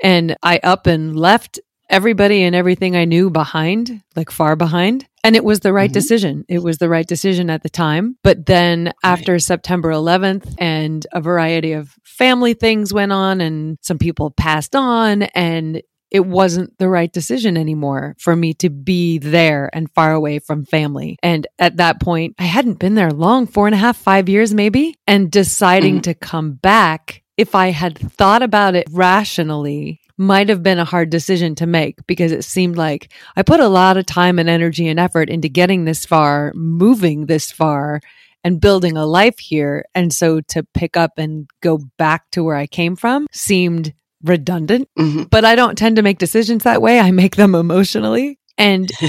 And 0.03 0.35
I 0.43 0.59
up 0.63 0.85
and 0.85 1.17
left 1.17 1.61
everybody 1.89 2.43
and 2.43 2.55
everything 2.55 2.95
I 2.95 3.05
knew 3.05 3.29
behind, 3.29 4.01
like 4.15 4.31
far 4.31 4.55
behind. 4.55 5.05
And 5.23 5.35
it 5.35 5.43
was 5.43 5.61
the 5.61 5.73
right 5.73 5.89
Mhm. 5.89 5.93
decision. 5.93 6.45
It 6.47 6.61
was 6.63 6.77
the 6.77 6.89
right 6.89 7.07
decision 7.07 7.49
at 7.49 7.63
the 7.63 7.69
time. 7.69 8.17
But 8.23 8.45
then 8.45 8.93
after 9.03 9.39
September 9.39 9.91
11th 9.91 10.53
and 10.59 11.05
a 11.13 11.21
variety 11.21 11.73
of 11.73 11.89
family 12.03 12.53
things 12.53 12.93
went 12.93 13.11
on 13.11 13.41
and 13.41 13.77
some 13.81 13.97
people 13.97 14.31
passed 14.31 14.75
on 14.75 15.23
and 15.23 15.81
it 16.11 16.25
wasn't 16.25 16.77
the 16.77 16.87
right 16.87 17.11
decision 17.11 17.57
anymore 17.57 18.15
for 18.19 18.35
me 18.35 18.53
to 18.53 18.69
be 18.69 19.17
there 19.17 19.69
and 19.73 19.91
far 19.93 20.13
away 20.13 20.39
from 20.39 20.63
family. 20.63 21.17
And 21.23 21.45
at 21.59 21.77
that 21.77 21.99
point, 21.99 22.35
I 22.39 22.43
hadn't 22.43 22.79
been 22.79 22.95
there 22.95 23.11
long, 23.11 23.47
four 23.47 23.65
and 23.67 23.73
a 23.75 23.79
half, 23.79 23.97
five 23.97 24.29
years 24.29 24.53
maybe. 24.53 24.95
And 25.07 25.29
deciding 25.31 25.97
Mhm. 25.99 26.03
to 26.03 26.13
come 26.13 26.53
back, 26.53 27.23
if 27.35 27.55
I 27.55 27.71
had 27.71 27.97
thought 27.97 28.43
about 28.43 28.75
it 28.75 28.87
rationally, 28.91 29.99
might 30.17 30.49
have 30.49 30.63
been 30.63 30.79
a 30.79 30.85
hard 30.85 31.09
decision 31.09 31.55
to 31.55 31.65
make 31.65 32.05
because 32.07 32.31
it 32.31 32.43
seemed 32.43 32.77
like 32.77 33.11
I 33.35 33.43
put 33.43 33.59
a 33.59 33.67
lot 33.67 33.97
of 33.97 34.05
time 34.05 34.39
and 34.39 34.49
energy 34.49 34.87
and 34.87 34.99
effort 34.99 35.29
into 35.29 35.49
getting 35.49 35.85
this 35.85 36.05
far, 36.05 36.51
moving 36.55 37.25
this 37.25 37.51
far, 37.51 38.01
and 38.43 38.61
building 38.61 38.95
a 38.95 39.05
life 39.05 39.39
here. 39.39 39.85
And 39.95 40.13
so 40.13 40.39
to 40.49 40.63
pick 40.73 40.95
up 40.95 41.13
and 41.17 41.49
go 41.61 41.79
back 41.97 42.29
to 42.31 42.43
where 42.43 42.55
I 42.55 42.67
came 42.67 42.95
from 42.95 43.27
seemed 43.31 43.93
redundant. 44.23 44.87
Mhm. 44.97 45.29
But 45.29 45.45
I 45.45 45.55
don't 45.55 45.77
tend 45.77 45.95
to 45.97 46.01
make 46.01 46.17
decisions 46.19 46.63
that 46.63 46.81
way. 46.81 46.99
I 46.99 47.11
make 47.11 47.35
them 47.35 47.55
emotionally. 47.55 48.39
And 48.57 48.89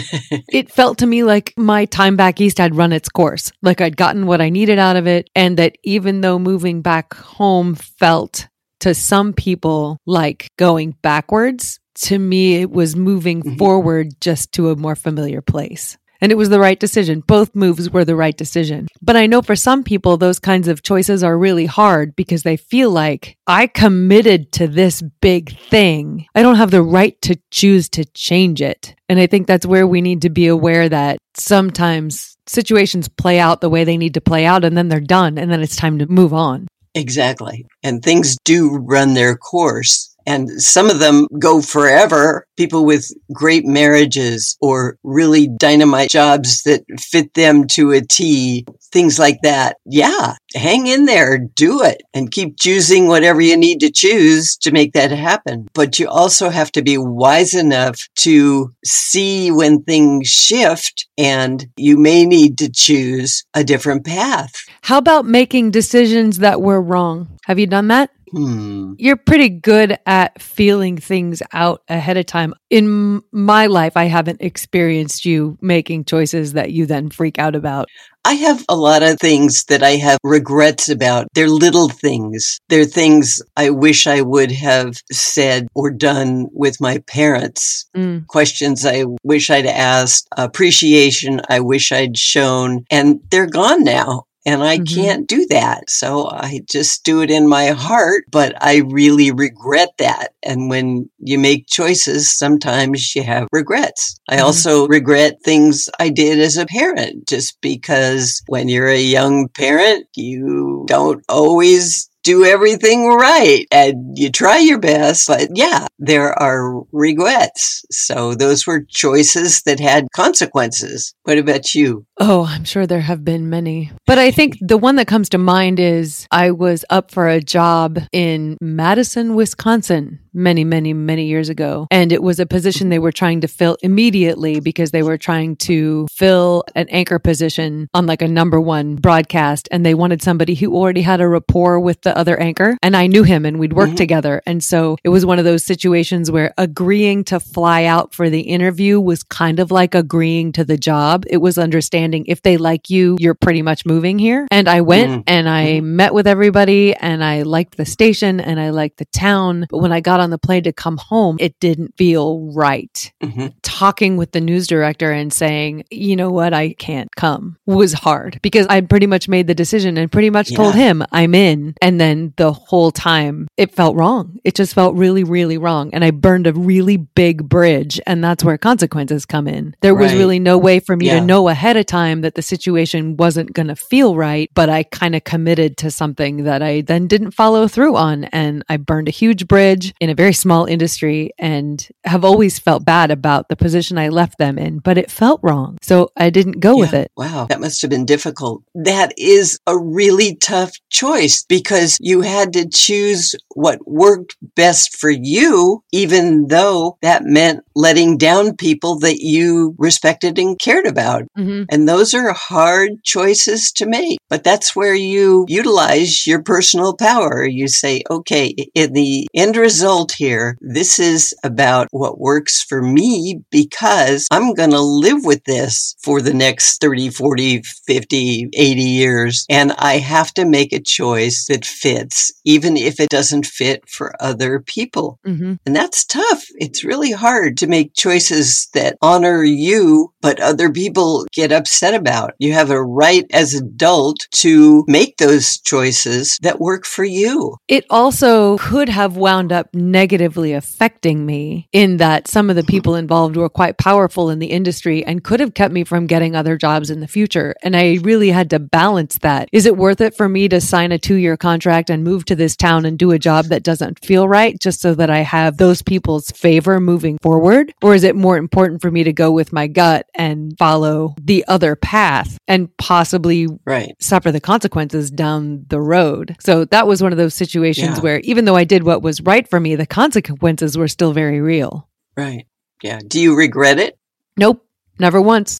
it 0.52 0.72
felt 0.72 0.98
to 0.98 1.06
me 1.06 1.22
like 1.22 1.54
my 1.56 1.84
time 1.84 2.16
back 2.16 2.40
east 2.40 2.58
had 2.58 2.74
run 2.74 2.92
its 2.92 3.08
course. 3.08 3.52
Like 3.62 3.80
I'd 3.80 3.96
gotten 3.96 4.26
what 4.26 4.40
I 4.40 4.50
needed 4.50 4.78
out 4.78 4.96
of 4.96 5.06
it. 5.06 5.30
And 5.36 5.56
that 5.58 5.76
even 5.84 6.20
though 6.20 6.38
moving 6.38 6.82
back 6.82 7.14
home 7.14 7.74
felt 7.76 8.48
to 8.80 8.94
some 8.94 9.32
people 9.32 9.98
like 10.06 10.48
going 10.58 10.96
backwards, 11.02 11.78
to 11.96 12.18
me, 12.18 12.56
it 12.56 12.70
was 12.70 12.94
moving 12.96 13.42
Mhm. 13.42 13.58
forward 13.58 14.20
just 14.20 14.52
to 14.52 14.70
a 14.70 14.76
more 14.76 14.94
familiar 14.96 15.40
place. 15.40 15.96
And 16.20 16.32
it 16.32 16.36
was 16.36 16.48
the 16.48 16.60
right 16.60 16.80
decision. 16.80 17.22
Both 17.26 17.54
moves 17.54 17.90
were 17.90 18.04
the 18.04 18.16
right 18.16 18.36
decision. 18.36 18.88
But 19.02 19.16
I 19.16 19.26
know 19.26 19.42
for 19.42 19.54
some 19.54 19.82
people, 19.82 20.16
those 20.16 20.38
kinds 20.38 20.66
of 20.66 20.82
choices 20.82 21.22
are 21.22 21.36
really 21.36 21.66
hard 21.66 22.16
because 22.16 22.42
they 22.42 22.56
feel 22.56 22.90
like 22.90 23.36
I 23.46 23.66
committed 23.66 24.50
to 24.52 24.66
this 24.66 25.02
big 25.20 25.58
thing. 25.68 26.24
I 26.34 26.40
don't 26.42 26.56
have 26.56 26.70
the 26.70 26.82
right 26.82 27.20
to 27.22 27.36
choose 27.50 27.90
to 27.90 28.06
change 28.14 28.62
it. 28.62 28.94
And 29.10 29.20
I 29.20 29.26
think 29.26 29.46
that's 29.46 29.66
where 29.66 29.86
we 29.86 30.00
need 30.00 30.22
to 30.22 30.30
be 30.30 30.46
aware 30.46 30.88
that 30.88 31.18
sometimes 31.36 32.36
situations 32.46 33.08
play 33.08 33.38
out 33.38 33.60
the 33.60 33.68
way 33.68 33.84
they 33.84 33.96
need 33.98 34.14
to 34.14 34.20
play 34.20 34.46
out 34.46 34.64
and 34.64 34.76
then 34.76 34.88
they're 34.88 35.00
done 35.00 35.36
and 35.36 35.50
then 35.50 35.60
it's 35.60 35.76
time 35.76 35.98
to 35.98 36.06
move 36.06 36.32
on. 36.32 36.66
Exactly. 36.96 37.66
And 37.84 38.02
things 38.02 38.36
do 38.44 38.70
run 38.76 39.14
their 39.14 39.36
course. 39.36 40.15
And 40.26 40.50
some 40.60 40.90
of 40.90 40.98
them 40.98 41.28
go 41.38 41.60
forever. 41.60 42.46
People 42.56 42.84
with 42.84 43.10
great 43.32 43.64
marriages 43.64 44.56
or 44.60 44.98
really 45.04 45.46
dynamite 45.46 46.10
jobs 46.10 46.62
that 46.64 46.84
fit 46.98 47.34
them 47.34 47.66
to 47.68 47.92
a 47.92 48.00
T, 48.00 48.66
things 48.92 49.18
like 49.18 49.38
that. 49.42 49.76
Yeah, 49.84 50.34
hang 50.54 50.86
in 50.86 51.04
there, 51.04 51.38
do 51.38 51.82
it, 51.82 52.02
and 52.14 52.30
keep 52.30 52.58
choosing 52.58 53.06
whatever 53.06 53.40
you 53.40 53.56
need 53.56 53.80
to 53.80 53.90
choose 53.90 54.56
to 54.58 54.72
make 54.72 54.92
that 54.94 55.10
happen. 55.10 55.68
But 55.74 55.98
you 55.98 56.08
also 56.08 56.50
have 56.50 56.72
to 56.72 56.82
be 56.82 56.98
wise 56.98 57.54
enough 57.54 58.08
to 58.20 58.74
see 58.84 59.50
when 59.50 59.82
things 59.82 60.28
shift 60.28 61.06
and 61.18 61.66
you 61.76 61.96
may 61.96 62.24
need 62.24 62.58
to 62.58 62.70
choose 62.70 63.44
a 63.54 63.62
different 63.62 64.04
path. 64.04 64.54
How 64.82 64.98
about 64.98 65.26
making 65.26 65.70
decisions 65.70 66.38
that 66.38 66.60
were 66.60 66.80
wrong? 66.80 67.28
Have 67.44 67.58
you 67.58 67.66
done 67.66 67.88
that? 67.88 68.10
Hmm. 68.36 68.92
You're 68.98 69.16
pretty 69.16 69.48
good 69.48 69.96
at 70.04 70.42
feeling 70.42 70.98
things 70.98 71.42
out 71.54 71.82
ahead 71.88 72.18
of 72.18 72.26
time. 72.26 72.52
In 72.68 73.22
my 73.32 73.66
life, 73.66 73.96
I 73.96 74.04
haven't 74.04 74.42
experienced 74.42 75.24
you 75.24 75.56
making 75.62 76.04
choices 76.04 76.52
that 76.52 76.70
you 76.70 76.84
then 76.84 77.08
freak 77.08 77.38
out 77.38 77.54
about. 77.54 77.88
I 78.26 78.34
have 78.34 78.62
a 78.68 78.76
lot 78.76 79.02
of 79.02 79.18
things 79.18 79.64
that 79.68 79.82
I 79.82 79.92
have 79.92 80.18
regrets 80.22 80.90
about. 80.90 81.28
They're 81.32 81.48
little 81.48 81.88
things. 81.88 82.60
They're 82.68 82.84
things 82.84 83.40
I 83.56 83.70
wish 83.70 84.06
I 84.06 84.20
would 84.20 84.50
have 84.50 84.96
said 85.10 85.68
or 85.74 85.90
done 85.90 86.48
with 86.52 86.78
my 86.78 86.98
parents. 87.06 87.86
Mm. 87.96 88.26
Questions 88.26 88.84
I 88.84 89.04
wish 89.22 89.48
I'd 89.48 89.64
asked, 89.64 90.28
appreciation 90.36 91.40
I 91.48 91.60
wish 91.60 91.90
I'd 91.90 92.18
shown, 92.18 92.84
and 92.90 93.20
they're 93.30 93.46
gone 93.46 93.82
now. 93.82 94.25
And 94.46 94.62
I 94.64 94.78
Mhm. 94.78 94.94
can't 94.94 95.28
do 95.28 95.46
that. 95.50 95.90
So 95.90 96.30
I 96.30 96.60
just 96.70 97.04
do 97.04 97.20
it 97.22 97.30
in 97.30 97.48
my 97.48 97.68
heart, 97.68 98.24
but 98.30 98.54
I 98.62 98.76
really 98.88 99.32
regret 99.32 99.90
that. 99.98 100.34
And 100.44 100.70
when 100.70 101.10
you 101.18 101.38
make 101.38 101.66
choices, 101.68 102.30
sometimes 102.38 103.14
you 103.16 103.24
have 103.24 103.48
regrets. 103.52 104.16
I 104.30 104.38
Mhm. 104.38 104.42
also 104.44 104.86
regret 104.88 105.38
things 105.44 105.88
I 106.00 106.10
did 106.10 106.40
as 106.40 106.56
a 106.56 106.66
parent, 106.66 107.28
just 107.28 107.58
because 107.60 108.40
when 108.46 108.68
you're 108.68 108.88
a 108.88 109.00
young 109.00 109.48
parent, 109.48 110.06
you 110.16 110.84
don't 110.88 111.24
always 111.28 112.08
do 112.26 112.44
everything 112.44 113.06
right 113.06 113.66
and 113.70 114.18
you 114.18 114.30
try 114.30 114.58
your 114.58 114.80
best. 114.80 115.28
But 115.28 115.50
yeah, 115.54 115.86
there 116.00 116.32
are 116.32 116.82
regrets. 116.90 117.84
So 117.92 118.34
those 118.34 118.66
were 118.66 118.84
choices 118.88 119.62
that 119.62 119.78
had 119.78 120.08
consequences. 120.12 121.14
What 121.22 121.38
about 121.38 121.72
you? 121.74 122.04
Oh, 122.18 122.44
I'm 122.44 122.64
sure 122.64 122.84
there 122.84 123.00
have 123.00 123.24
been 123.24 123.48
many. 123.48 123.92
But 124.06 124.18
I 124.18 124.32
think 124.32 124.58
the 124.60 124.76
one 124.76 124.96
that 124.96 125.06
comes 125.06 125.28
to 125.30 125.38
mind 125.38 125.78
is 125.78 126.26
I 126.32 126.50
was 126.50 126.84
up 126.90 127.12
for 127.12 127.28
a 127.28 127.40
job 127.40 128.00
in 128.12 128.56
Madison, 128.60 129.36
Wisconsin 129.36 130.18
many, 130.36 130.64
many, 130.64 130.92
many 130.92 131.24
years 131.26 131.48
ago. 131.48 131.86
And 131.90 132.12
it 132.12 132.22
was 132.22 132.38
a 132.38 132.46
position 132.46 132.88
they 132.88 132.98
were 132.98 133.12
trying 133.12 133.40
to 133.40 133.48
fill 133.48 133.76
immediately 133.82 134.60
because 134.60 134.90
they 134.90 135.02
were 135.02 135.16
trying 135.18 135.56
to 135.56 136.06
fill 136.12 136.64
an 136.74 136.86
anchor 136.90 137.18
position 137.18 137.88
on 137.94 138.06
like 138.06 138.22
a 138.22 138.28
number 138.28 138.60
one 138.60 138.96
broadcast. 138.96 139.68
And 139.72 139.84
they 139.84 139.94
wanted 139.94 140.22
somebody 140.22 140.54
who 140.54 140.74
already 140.76 141.02
had 141.02 141.20
a 141.20 141.28
rapport 141.28 141.80
with 141.80 142.02
the 142.02 142.16
other 142.16 142.38
anchor. 142.38 142.76
And 142.82 142.96
I 142.96 143.06
knew 143.06 143.22
him 143.22 143.44
and 143.46 143.58
we'd 143.58 143.72
worked 143.72 143.94
Mhm. 143.94 143.96
together. 143.96 144.42
And 144.46 144.62
so 144.62 144.96
it 145.02 145.08
was 145.08 145.24
one 145.24 145.38
of 145.38 145.44
those 145.44 145.64
situations 145.64 146.30
where 146.30 146.52
agreeing 146.58 147.24
to 147.24 147.40
fly 147.40 147.84
out 147.84 148.14
for 148.14 148.28
the 148.28 148.40
interview 148.40 149.00
was 149.00 149.22
kind 149.22 149.58
of 149.58 149.70
like 149.70 149.94
agreeing 149.94 150.52
to 150.52 150.64
the 150.64 150.76
job. 150.76 151.24
It 151.28 151.38
was 151.38 151.56
understanding 151.58 152.24
if 152.28 152.42
they 152.42 152.56
like 152.58 152.90
you, 152.90 153.16
you're 153.18 153.34
pretty 153.34 153.62
much 153.62 153.86
moving 153.86 154.18
here. 154.18 154.46
And 154.50 154.68
I 154.68 154.80
went 154.82 155.10
Mhm. 155.10 155.22
and 155.26 155.48
I 155.48 155.80
met 155.80 156.12
with 156.12 156.26
everybody 156.26 156.94
and 156.94 157.24
I 157.24 157.42
liked 157.42 157.76
the 157.76 157.86
station 157.86 158.40
and 158.40 158.60
I 158.60 158.70
liked 158.70 158.98
the 158.98 159.06
town. 159.06 159.66
But 159.70 159.78
when 159.78 159.92
I 159.92 160.00
got 160.00 160.20
on 160.20 160.25
the 160.30 160.38
plane 160.38 160.62
to 160.64 160.72
come 160.72 160.96
home, 160.96 161.36
it 161.40 161.58
didn't 161.60 161.94
feel 161.96 162.40
right. 162.54 163.12
Mhm. 163.22 163.52
Talking 163.62 164.16
with 164.16 164.32
the 164.32 164.40
news 164.40 164.66
director 164.66 165.10
and 165.12 165.32
saying, 165.32 165.84
you 165.90 166.16
know 166.16 166.30
what, 166.30 166.52
I 166.54 166.74
can't 166.74 167.14
come 167.16 167.56
was 167.66 167.92
hard 167.92 168.38
because 168.42 168.66
I 168.68 168.80
pretty 168.80 169.06
much 169.06 169.28
made 169.28 169.46
the 169.46 169.54
decision 169.54 169.96
and 169.98 170.10
pretty 170.10 170.30
much 170.30 170.54
told 170.54 170.74
him 170.74 171.02
I'm 171.12 171.34
in. 171.34 171.74
And 171.82 172.00
then 172.00 172.32
the 172.36 172.52
whole 172.52 172.90
time 172.90 173.48
it 173.56 173.74
felt 173.74 173.96
wrong. 173.96 174.38
It 174.44 174.54
just 174.54 174.74
felt 174.74 174.94
really, 174.96 175.24
really 175.24 175.58
wrong. 175.58 175.90
And 175.92 176.04
I 176.04 176.10
burned 176.10 176.46
a 176.46 176.52
really 176.52 176.96
big 176.96 177.48
bridge. 177.48 178.00
And 178.06 178.22
that's 178.22 178.44
where 178.44 178.58
consequences 178.58 179.26
come 179.26 179.46
in. 179.48 179.74
There 179.82 179.94
was 179.94 180.12
really 180.14 180.38
no 180.38 180.58
way 180.58 180.80
for 180.80 180.96
me 180.96 181.06
Yeah. 181.06 181.20
to 181.20 181.26
know 181.26 181.48
ahead 181.48 181.76
of 181.76 181.86
time 181.86 182.20
that 182.22 182.34
the 182.34 182.42
situation 182.42 183.16
wasn't 183.16 183.52
going 183.52 183.68
to 183.68 183.76
feel 183.76 184.16
right. 184.16 184.50
But 184.54 184.68
I 184.68 184.82
kind 184.84 185.14
of 185.14 185.24
committed 185.24 185.76
to 185.78 185.90
something 185.90 186.44
that 186.44 186.62
I 186.62 186.80
then 186.82 187.06
didn't 187.06 187.32
follow 187.32 187.68
through 187.68 187.96
on. 187.96 188.24
And 188.24 188.64
I 188.68 188.76
burned 188.76 189.08
a 189.08 189.12
huge 189.12 189.46
bridge 189.48 189.94
in 190.00 190.10
a 190.10 190.14
very 190.16 190.32
small 190.32 190.64
industry 190.64 191.30
and 191.38 191.86
have 192.04 192.24
always 192.24 192.58
felt 192.58 192.84
bad 192.84 193.10
about 193.10 193.48
the 193.48 193.56
position 193.56 193.98
I 193.98 194.08
left 194.08 194.38
them 194.38 194.58
in, 194.58 194.78
but 194.78 194.98
it 194.98 195.10
felt 195.10 195.40
wrong. 195.42 195.76
So 195.82 196.10
I 196.16 196.30
didn't 196.30 196.60
go 196.60 196.76
with 196.76 196.94
it. 196.94 197.12
Wow, 197.16 197.46
that 197.48 197.60
must 197.60 197.82
have 197.82 197.90
been 197.90 198.06
difficult. 198.06 198.62
That 198.74 199.12
is 199.18 199.60
a 199.66 199.78
really 199.78 200.36
tough 200.36 200.72
choice 200.90 201.44
because 201.48 201.98
you 202.00 202.22
had 202.22 202.52
to 202.54 202.68
choose 202.68 203.34
what 203.54 203.86
worked 203.86 204.36
best 204.54 204.96
for 204.96 205.10
you, 205.10 205.82
even 205.92 206.48
though 206.48 206.98
that 207.02 207.24
meant 207.24 207.60
letting 207.74 208.16
down 208.16 208.56
people 208.56 208.98
that 209.00 209.18
you 209.18 209.74
respected 209.78 210.38
and 210.38 210.58
cared 210.58 210.86
about. 210.86 211.24
Mm-hmm. 211.38 211.64
And 211.70 211.88
those 211.88 212.14
are 212.14 212.32
hard 212.32 213.04
choices 213.04 213.70
to 213.72 213.86
make. 213.86 214.18
But 214.28 214.44
that's 214.44 214.74
where 214.74 214.94
you 214.94 215.44
utilize 215.48 216.26
your 216.26 216.42
personal 216.42 216.96
power. 216.96 217.44
You 217.44 217.68
say, 217.68 218.02
okay, 218.10 218.54
in 218.74 218.92
the 218.92 219.28
end 219.34 219.56
result 219.56 219.95
here, 220.12 220.56
this 220.60 220.98
is 220.98 221.34
about 221.42 221.88
what 221.90 222.20
works 222.20 222.62
for 222.62 222.82
me 222.82 223.40
because 223.50 224.26
I'm 224.30 224.54
going 224.54 224.70
to 224.70 224.80
live 224.80 225.24
with 225.24 225.44
this 225.44 225.94
for 226.02 226.20
the 226.20 226.34
next 226.34 226.80
30, 226.80 227.10
40, 227.10 227.62
50, 227.86 228.48
80 228.52 228.82
years. 228.82 229.46
And 229.48 229.72
I 229.72 229.98
have 229.98 230.32
to 230.34 230.44
make 230.44 230.72
a 230.72 230.80
choice 230.80 231.46
that 231.48 231.64
fits, 231.64 232.32
even 232.44 232.76
if 232.76 233.00
it 233.00 233.08
doesn't 233.08 233.46
fit 233.46 233.88
for 233.88 234.14
other 234.20 234.60
people. 234.60 235.18
Mm-hmm. 235.26 235.54
And 235.64 235.76
that's 235.76 236.04
tough. 236.04 236.44
It's 236.56 236.84
really 236.84 237.12
hard 237.12 237.56
to 237.58 237.66
make 237.66 237.94
choices 237.94 238.68
that 238.74 238.96
honor 239.00 239.42
you, 239.42 240.12
but 240.20 240.40
other 240.40 240.70
people 240.70 241.26
get 241.32 241.52
upset 241.52 241.94
about. 241.94 242.34
You 242.38 242.52
have 242.52 242.70
a 242.70 242.82
right 242.82 243.24
as 243.32 243.54
adult 243.54 244.26
to 244.32 244.84
make 244.86 245.16
those 245.16 245.58
choices 245.60 246.38
that 246.42 246.60
work 246.60 246.84
for 246.84 247.04
you. 247.04 247.56
It 247.68 247.84
also 247.90 248.58
could 248.58 248.88
have 248.88 249.16
wound 249.16 249.52
up 249.52 249.74
negatively 249.92 250.52
affecting 250.52 251.24
me 251.24 251.68
in 251.72 251.96
that 251.98 252.28
some 252.28 252.50
of 252.50 252.56
the 252.56 252.64
people 252.64 252.94
involved 252.94 253.36
were 253.36 253.48
quite 253.48 253.78
powerful 253.78 254.30
in 254.30 254.38
the 254.38 254.46
industry 254.48 255.04
and 255.04 255.24
could 255.24 255.40
have 255.40 255.54
kept 255.54 255.72
me 255.72 255.84
from 255.84 256.06
getting 256.06 256.34
other 256.34 256.56
jobs 256.56 256.90
in 256.90 257.00
the 257.00 257.08
future. 257.08 257.54
And 257.62 257.76
I 257.76 257.98
really 258.02 258.30
had 258.30 258.50
to 258.50 258.58
balance 258.58 259.18
that. 259.18 259.48
Is 259.52 259.66
it 259.66 259.76
worth 259.76 260.00
it 260.00 260.14
for 260.16 260.28
me 260.28 260.48
to 260.48 260.60
sign 260.60 260.92
a 260.92 260.98
two 260.98 261.14
year 261.16 261.36
contract 261.36 261.90
and 261.90 262.02
move 262.04 262.24
to 262.26 262.34
this 262.36 262.56
town 262.56 262.84
and 262.84 262.98
do 262.98 263.12
a 263.12 263.18
job 263.18 263.46
that 263.46 263.62
doesn't 263.62 264.04
feel 264.04 264.28
right 264.28 264.58
just 264.60 264.80
so 264.80 264.94
that 264.94 265.10
I 265.10 265.18
have 265.20 265.56
those 265.56 265.82
people's 265.82 266.30
favor 266.32 266.80
moving 266.80 267.18
forward? 267.22 267.72
Or 267.82 267.94
is 267.94 268.04
it 268.04 268.16
more 268.16 268.36
important 268.36 268.82
for 268.82 268.90
me 268.90 269.04
to 269.04 269.12
go 269.12 269.30
with 269.30 269.52
my 269.52 269.66
gut 269.66 270.06
and 270.14 270.54
follow 270.58 271.14
the 271.22 271.44
other 271.48 271.76
path 271.76 272.38
and 272.48 272.74
possibly 272.76 273.46
Right. 273.64 273.94
suffer 274.00 274.32
the 274.32 274.40
consequences 274.40 275.10
down 275.10 275.64
the 275.68 275.80
road. 275.80 276.36
So 276.40 276.64
that 276.66 276.86
was 276.86 277.02
one 277.02 277.12
of 277.12 277.18
those 277.18 277.34
situations 277.34 277.98
Yeah. 277.98 278.00
where 278.02 278.20
even 278.20 278.44
though 278.44 278.56
I 278.56 278.64
did 278.64 278.82
what 278.82 279.02
was 279.02 279.20
right 279.20 279.48
for 279.48 279.60
me, 279.60 279.75
the 279.76 279.86
consequences 279.86 280.76
were 280.76 280.88
still 280.88 281.12
very 281.12 281.40
real. 281.40 281.88
Right. 282.16 282.46
Yeah. 282.82 283.00
Do 283.06 283.20
you 283.20 283.36
regret 283.36 283.78
it? 283.78 283.98
Nope, 284.36 284.64
never 284.98 285.20
once. 285.20 285.58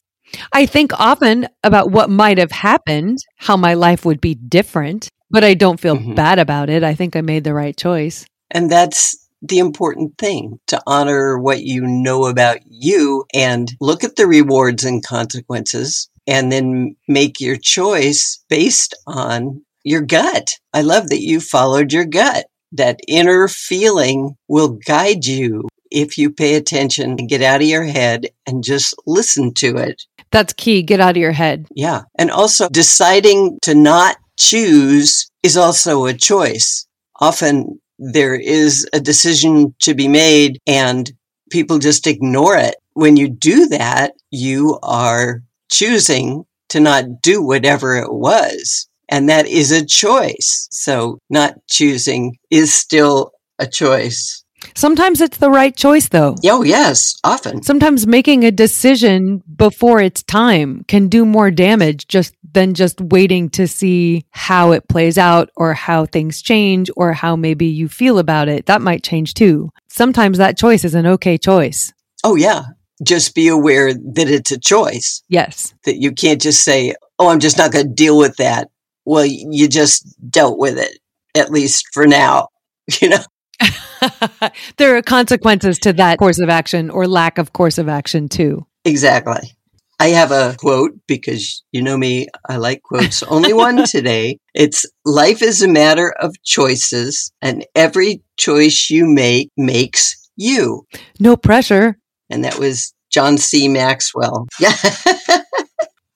I 0.51 0.65
think 0.65 0.91
often 0.99 1.47
about 1.63 1.91
what 1.91 2.09
might 2.09 2.37
have 2.37 2.51
happened, 2.51 3.19
how 3.37 3.55
my 3.57 3.73
life 3.73 4.03
would 4.05 4.19
be 4.21 4.35
different, 4.35 5.09
but 5.29 5.43
I 5.43 5.53
don't 5.53 5.79
feel 5.79 5.95
Mhm. 5.97 6.15
bad 6.15 6.39
about 6.39 6.69
it. 6.69 6.83
I 6.83 6.93
think 6.95 7.15
I 7.15 7.21
made 7.21 7.43
the 7.43 7.53
right 7.53 7.75
choice. 7.75 8.25
And 8.51 8.69
that's 8.69 9.15
the 9.41 9.59
important 9.59 10.17
thing 10.17 10.59
to 10.67 10.81
honor 10.87 11.37
what 11.37 11.61
you 11.63 11.81
know 11.85 12.25
about 12.25 12.57
you 12.65 13.23
and 13.33 13.71
look 13.79 14.03
at 14.03 14.15
the 14.15 14.27
rewards 14.27 14.83
and 14.83 15.03
consequences 15.03 16.09
and 16.25 16.51
then 16.51 16.95
make 17.07 17.39
your 17.39 17.55
choice 17.55 18.43
based 18.49 18.93
on 19.05 19.61
your 19.83 20.01
gut. 20.01 20.55
I 20.73 20.81
love 20.81 21.09
that 21.09 21.21
you 21.21 21.39
followed 21.39 21.93
your 21.93 22.05
gut. 22.05 22.47
That 22.77 22.99
inner 23.07 23.47
feeling 23.47 24.35
will 24.47 24.69
guide 24.69 25.25
you 25.25 25.67
if 25.91 26.17
you 26.17 26.29
pay 26.29 26.55
attention 26.55 27.11
and 27.11 27.29
get 27.29 27.41
out 27.41 27.61
of 27.61 27.67
your 27.67 27.83
head 27.83 28.27
and 28.45 28.63
just 28.63 28.93
listen 29.05 29.53
to 29.55 29.77
it. 29.77 30.03
That's 30.31 30.53
key. 30.53 30.81
Get 30.83 30.99
out 30.99 31.11
of 31.11 31.17
your 31.17 31.31
head. 31.31 31.67
Yeah. 31.75 32.03
And 32.17 32.31
also 32.31 32.69
deciding 32.69 33.59
to 33.63 33.73
not 33.73 34.17
choose 34.37 35.29
is 35.43 35.57
also 35.57 36.05
a 36.05 36.13
choice. 36.13 36.85
Often 37.19 37.79
there 37.97 38.35
is 38.35 38.87
a 38.93 38.99
decision 38.99 39.73
to 39.79 39.93
be 39.93 40.07
made 40.07 40.59
and 40.67 41.11
people 41.49 41.79
just 41.79 42.07
ignore 42.07 42.57
it. 42.57 42.75
When 42.93 43.17
you 43.17 43.29
do 43.29 43.67
that, 43.67 44.13
you 44.31 44.79
are 44.83 45.41
choosing 45.71 46.45
to 46.69 46.79
not 46.79 47.21
do 47.21 47.41
whatever 47.41 47.95
it 47.95 48.11
was. 48.11 48.87
And 49.09 49.29
that 49.29 49.47
is 49.47 49.71
a 49.71 49.85
choice. 49.85 50.67
So 50.71 51.19
not 51.29 51.55
choosing 51.69 52.37
is 52.49 52.73
still 52.73 53.31
a 53.59 53.67
choice. 53.67 54.43
Sometimes 54.75 55.21
it's 55.21 55.37
the 55.37 55.51
right 55.51 55.75
choice, 55.75 56.09
though. 56.09 56.35
Oh, 56.45 56.63
yes, 56.63 57.15
often. 57.23 57.61
Sometimes 57.61 58.07
making 58.07 58.43
a 58.43 58.51
decision 58.51 59.43
before 59.55 60.01
it's 60.01 60.23
time 60.23 60.83
can 60.87 61.07
do 61.07 61.25
more 61.25 61.51
damage 61.51 62.07
just 62.07 62.33
than 62.53 62.73
just 62.73 62.99
waiting 62.99 63.49
to 63.51 63.67
see 63.67 64.25
how 64.31 64.71
it 64.71 64.87
plays 64.89 65.17
out 65.17 65.49
or 65.55 65.73
how 65.73 66.05
things 66.05 66.41
change 66.41 66.89
or 66.97 67.13
how 67.13 67.35
maybe 67.35 67.67
you 67.67 67.87
feel 67.87 68.17
about 68.17 68.49
it. 68.49 68.65
That 68.65 68.81
might 68.81 69.03
change 69.03 69.35
too. 69.35 69.69
Sometimes 69.89 70.37
that 70.39 70.57
choice 70.57 70.83
is 70.83 70.95
an 70.95 71.05
okay 71.05 71.37
choice. 71.37 71.93
Oh, 72.23 72.35
yeah. 72.35 72.63
Just 73.03 73.35
be 73.35 73.47
aware 73.47 73.93
that 73.93 74.27
it's 74.27 74.51
a 74.51 74.59
choice. 74.59 75.21
Yes. 75.29 75.73
that 75.85 76.01
you 76.01 76.11
can't 76.11 76.41
just 76.41 76.63
say, 76.63 76.95
"Oh, 77.19 77.29
I'm 77.29 77.39
just 77.39 77.57
not 77.57 77.71
going 77.71 77.85
to 77.87 77.93
deal 77.93 78.17
with 78.17 78.37
that." 78.37 78.69
Well, 79.07 79.25
you 79.25 79.69
just 79.69 80.05
dealt 80.29 80.59
with 80.59 80.77
it 80.77 80.99
at 81.33 81.49
least 81.49 81.85
for 81.93 82.05
now. 82.05 82.49
You 83.01 83.09
know, 83.09 83.23
there 84.77 84.95
are 84.95 85.01
consequences 85.01 85.77
to 85.79 85.91
that 85.91 86.19
course 86.19 86.39
of 86.39 86.47
action 86.47 86.89
or 86.89 87.05
lack 87.05 87.37
of 87.37 87.51
course 87.51 87.77
of 87.77 87.89
action 87.89 88.29
too. 88.29 88.65
exactly. 88.85 89.51
I 89.99 90.07
have 90.09 90.31
a 90.31 90.55
quote 90.57 90.93
because 91.05 91.63
you 91.73 91.81
know 91.81 91.97
me, 91.97 92.27
I 92.47 92.55
like 92.55 92.81
quotes. 92.83 93.23
Only 93.35 93.51
one 93.51 93.83
today. 93.85 94.37
It's 94.53 94.85
life 95.03 95.41
is 95.41 95.61
a 95.61 95.67
matter 95.67 96.13
of 96.21 96.41
choices 96.43 97.29
and 97.41 97.65
every 97.75 98.21
choice 98.37 98.89
you 98.89 99.05
make 99.05 99.51
makes 99.57 100.15
you. 100.37 100.85
No 101.19 101.35
pressure. 101.35 101.97
And 102.29 102.45
that 102.45 102.57
was 102.57 102.93
John 103.11 103.37
C. 103.37 103.67
Maxwell. 103.67 104.47
Yeah. 104.61 104.75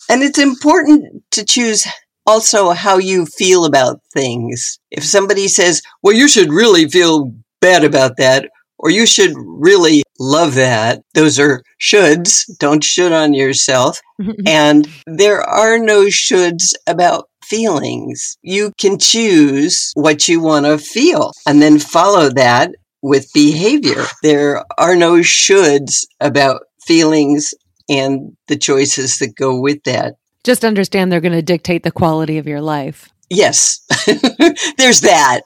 and 0.10 0.24
it's 0.24 0.40
important 0.40 1.24
to 1.32 1.44
choose 1.44 1.86
also 2.26 2.72
how 2.72 2.98
you 2.98 3.26
feel 3.26 3.66
about 3.66 4.00
things. 4.14 4.80
If 4.92 5.04
somebody 5.04 5.48
says, 5.48 5.82
well, 6.04 6.16
you 6.16 6.28
should 6.28 6.52
really 6.52 6.88
feel 6.88 7.34
bad 7.62 7.84
about 7.84 8.18
that, 8.18 8.50
or 8.78 8.90
you 8.90 9.06
should 9.06 9.34
really 9.36 10.04
love 10.20 10.56
that, 10.56 11.02
those 11.14 11.40
are 11.40 11.62
shoulds. 11.80 12.44
Don't 12.60 12.84
should 12.84 13.12
on 13.12 13.34
yourself. 13.34 14.00
And 14.46 14.88
there 15.08 15.42
are 15.42 15.80
no 15.80 16.06
shoulds 16.06 16.74
about 16.88 17.28
feelings. 17.44 18.38
You 18.42 18.72
can 18.80 19.00
choose 19.00 19.92
what 19.96 20.28
you 20.28 20.42
want 20.42 20.66
to 20.68 20.78
feel 20.78 21.32
and 21.48 21.62
then 21.62 21.80
follow 21.80 22.30
that 22.30 22.72
with 23.02 23.34
behavior. 23.34 24.06
There 24.22 24.64
are 24.78 24.96
no 24.96 25.16
shoulds 25.18 26.06
about 26.20 26.62
feelings 26.86 27.54
and 27.90 28.38
the 28.48 28.58
choices 28.58 29.18
that 29.20 29.36
go 29.36 29.60
with 29.60 29.84
that. 29.84 30.16
Just 30.44 30.66
understand 30.66 31.12
they're 31.12 31.22
going 31.22 31.32
to 31.34 31.42
dictate 31.42 31.84
the 31.84 31.92
quality 31.92 32.38
of 32.38 32.48
your 32.48 32.62
life. 32.62 33.10
Yes, 33.30 33.86
there's 34.78 35.02
that. 35.02 35.42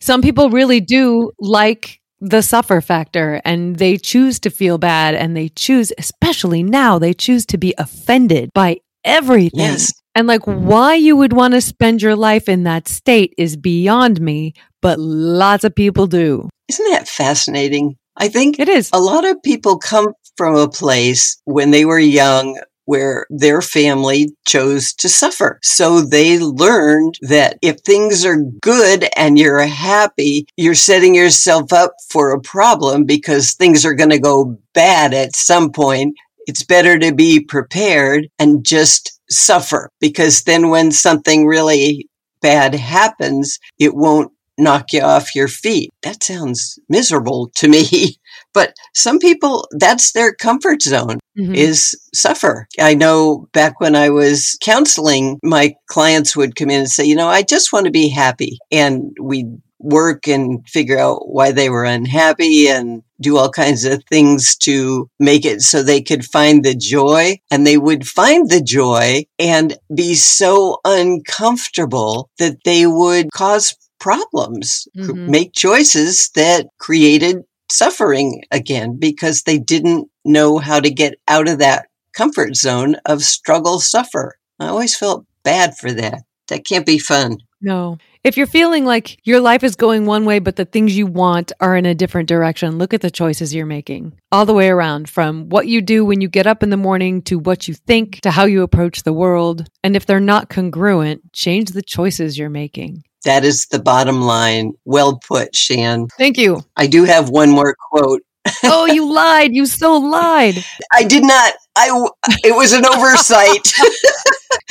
Some 0.00 0.22
people 0.22 0.50
really 0.58 0.80
do 0.80 1.32
like 1.38 2.00
the 2.20 2.42
suffer 2.42 2.80
factor 2.80 3.40
and 3.44 3.76
they 3.76 3.96
choose 3.96 4.40
to 4.40 4.50
feel 4.50 4.78
bad 4.78 5.14
and 5.14 5.36
they 5.36 5.48
choose, 5.50 5.92
especially 5.98 6.62
now, 6.62 6.98
they 6.98 7.12
choose 7.14 7.44
to 7.46 7.58
be 7.58 7.74
offended 7.78 8.50
by 8.54 8.78
everything. 9.04 9.60
Yes. 9.60 9.92
And 10.14 10.26
like 10.26 10.44
why 10.44 10.94
you 10.94 11.16
would 11.16 11.32
want 11.32 11.54
to 11.54 11.60
spend 11.60 12.02
your 12.02 12.16
life 12.16 12.48
in 12.48 12.64
that 12.64 12.88
state 12.88 13.34
is 13.38 13.56
beyond 13.56 14.20
me, 14.20 14.54
but 14.82 14.98
lots 14.98 15.62
of 15.64 15.74
people 15.74 16.06
do. 16.06 16.48
Isn't 16.68 16.90
that 16.90 17.06
fascinating? 17.06 17.96
I 18.16 18.28
think 18.28 18.58
It 18.58 18.68
is. 18.68 18.90
a 18.92 18.98
lot 19.00 19.24
of 19.24 19.40
people 19.44 19.78
come 19.78 20.08
from 20.36 20.56
a 20.56 20.68
place 20.68 21.40
when 21.44 21.70
they 21.70 21.84
were 21.84 22.00
young 22.00 22.58
where 22.88 23.26
their 23.28 23.60
family 23.60 24.30
chose 24.46 24.94
to 24.94 25.10
suffer. 25.10 25.58
So 25.62 26.00
they 26.00 26.38
learned 26.38 27.18
that 27.20 27.58
if 27.60 27.80
things 27.80 28.24
are 28.24 28.40
good 28.62 29.06
and 29.14 29.38
you're 29.38 29.60
happy, 29.66 30.46
you're 30.56 30.74
setting 30.74 31.14
yourself 31.14 31.70
up 31.70 31.92
for 32.08 32.32
a 32.32 32.40
problem 32.40 33.04
because 33.04 33.52
things 33.52 33.84
are 33.84 33.92
going 33.92 34.08
to 34.08 34.18
go 34.18 34.58
bad 34.72 35.12
at 35.12 35.36
some 35.36 35.70
point. 35.70 36.16
It's 36.46 36.64
better 36.64 36.98
to 36.98 37.14
be 37.14 37.40
prepared 37.40 38.28
and 38.38 38.64
just 38.64 39.20
suffer 39.28 39.90
because 40.00 40.44
then 40.44 40.70
when 40.70 40.90
something 40.90 41.44
really 41.46 42.08
bad 42.40 42.74
happens, 42.74 43.58
it 43.78 43.94
won't 43.94 44.32
knock 44.56 44.94
you 44.94 45.02
off 45.02 45.34
your 45.34 45.48
feet. 45.48 45.90
That 46.02 46.22
sounds 46.22 46.78
miserable 46.88 47.50
to 47.56 47.68
me. 47.68 48.16
But 48.54 48.74
some 48.94 49.18
people, 49.18 49.68
that's 49.78 50.12
their 50.12 50.32
comfort 50.34 50.82
zone 50.82 51.18
Mhm. 51.38 51.54
is 51.54 51.94
suffer. 52.14 52.66
I 52.80 52.94
know 52.94 53.46
back 53.52 53.80
when 53.80 53.94
I 53.94 54.10
was 54.10 54.56
counseling, 54.62 55.38
my 55.44 55.74
clients 55.88 56.36
would 56.36 56.56
come 56.56 56.70
in 56.70 56.80
and 56.80 56.88
say, 56.90 57.04
you 57.04 57.14
know, 57.14 57.28
I 57.28 57.42
just 57.42 57.72
want 57.72 57.86
to 57.86 57.92
be 57.92 58.08
happy. 58.08 58.58
And 58.72 59.12
we'd 59.20 59.46
work 59.80 60.26
and 60.26 60.58
figure 60.68 60.98
out 60.98 61.28
why 61.28 61.52
they 61.52 61.70
were 61.70 61.84
unhappy 61.84 62.66
and 62.68 63.02
do 63.20 63.36
all 63.36 63.48
kinds 63.50 63.84
of 63.84 64.02
things 64.10 64.56
to 64.56 65.08
make 65.20 65.44
it 65.44 65.60
so 65.62 65.82
they 65.82 66.02
could 66.02 66.24
find 66.24 66.64
the 66.64 66.74
joy 66.74 67.36
and 67.50 67.64
they 67.64 67.76
would 67.78 68.04
find 68.06 68.50
the 68.50 68.60
joy 68.60 69.22
and 69.38 69.76
be 69.94 70.14
so 70.16 70.78
uncomfortable 70.84 72.28
that 72.38 72.56
they 72.64 72.86
would 72.86 73.30
cause 73.32 73.74
problems, 74.00 74.86
Mhm. 74.96 75.28
make 75.28 75.52
choices 75.54 76.30
that 76.34 76.66
created 76.78 77.38
suffering 77.70 78.42
again 78.50 78.96
because 78.98 79.42
they 79.42 79.58
didn't 79.58 80.08
know 80.24 80.58
how 80.58 80.80
to 80.80 80.90
get 80.90 81.14
out 81.28 81.48
of 81.48 81.58
that 81.58 81.88
comfort 82.14 82.56
zone 82.56 82.96
of 83.06 83.22
struggle 83.22 83.80
suffer. 83.80 84.38
I 84.58 84.68
always 84.68 84.96
felt 84.96 85.24
bad 85.42 85.76
for 85.76 85.92
that. 85.92 86.22
That 86.48 86.66
can't 86.66 86.86
be 86.86 86.98
fun. 86.98 87.38
No. 87.60 87.98
If 88.24 88.36
you're 88.36 88.46
feeling 88.46 88.84
like 88.84 89.18
your 89.24 89.40
life 89.40 89.64
is 89.64 89.76
going 89.76 90.06
one 90.06 90.24
way, 90.24 90.38
but 90.38 90.56
the 90.56 90.64
things 90.64 90.96
you 90.96 91.06
want 91.06 91.52
are 91.60 91.76
in 91.76 91.86
a 91.86 91.94
different 91.94 92.28
direction, 92.28 92.78
look 92.78 92.92
at 92.94 93.00
the 93.00 93.10
choices 93.10 93.54
you're 93.54 93.66
making 93.66 94.18
all 94.30 94.46
the 94.46 94.54
way 94.54 94.68
around 94.68 95.08
from 95.08 95.48
what 95.48 95.66
you 95.66 95.80
do 95.80 96.04
when 96.04 96.20
you 96.20 96.28
get 96.28 96.46
up 96.46 96.62
in 96.62 96.70
the 96.70 96.76
morning 96.76 97.22
to 97.22 97.38
what 97.38 97.68
you 97.68 97.74
think 97.74 98.20
to 98.20 98.30
how 98.30 98.44
you 98.44 98.62
approach 98.62 99.02
the 99.02 99.12
world. 99.12 99.68
And 99.82 99.96
if 99.96 100.06
they're 100.06 100.20
not 100.20 100.48
congruent, 100.48 101.32
change 101.32 101.70
the 101.70 101.82
choices 101.82 102.38
you're 102.38 102.50
making. 102.50 103.02
That 103.24 103.44
is 103.44 103.66
the 103.70 103.80
bottom 103.80 104.22
line. 104.22 104.72
Well 104.84 105.18
put, 105.26 105.54
Shan. 105.54 106.08
Thank 106.18 106.38
you. 106.38 106.62
I 106.76 106.86
do 106.86 107.04
have 107.04 107.30
one 107.30 107.50
more 107.50 107.74
quote. 107.90 108.22
Oh, 108.64 108.86
you 108.86 109.12
lied. 109.12 109.54
You 109.54 109.66
so 109.66 109.98
lied. 109.98 110.64
I 110.92 111.04
did 111.04 111.22
not. 111.22 111.52
I. 111.76 112.08
It 112.44 112.56
was 112.56 112.72
an 112.72 112.86
oversight. 112.86 113.72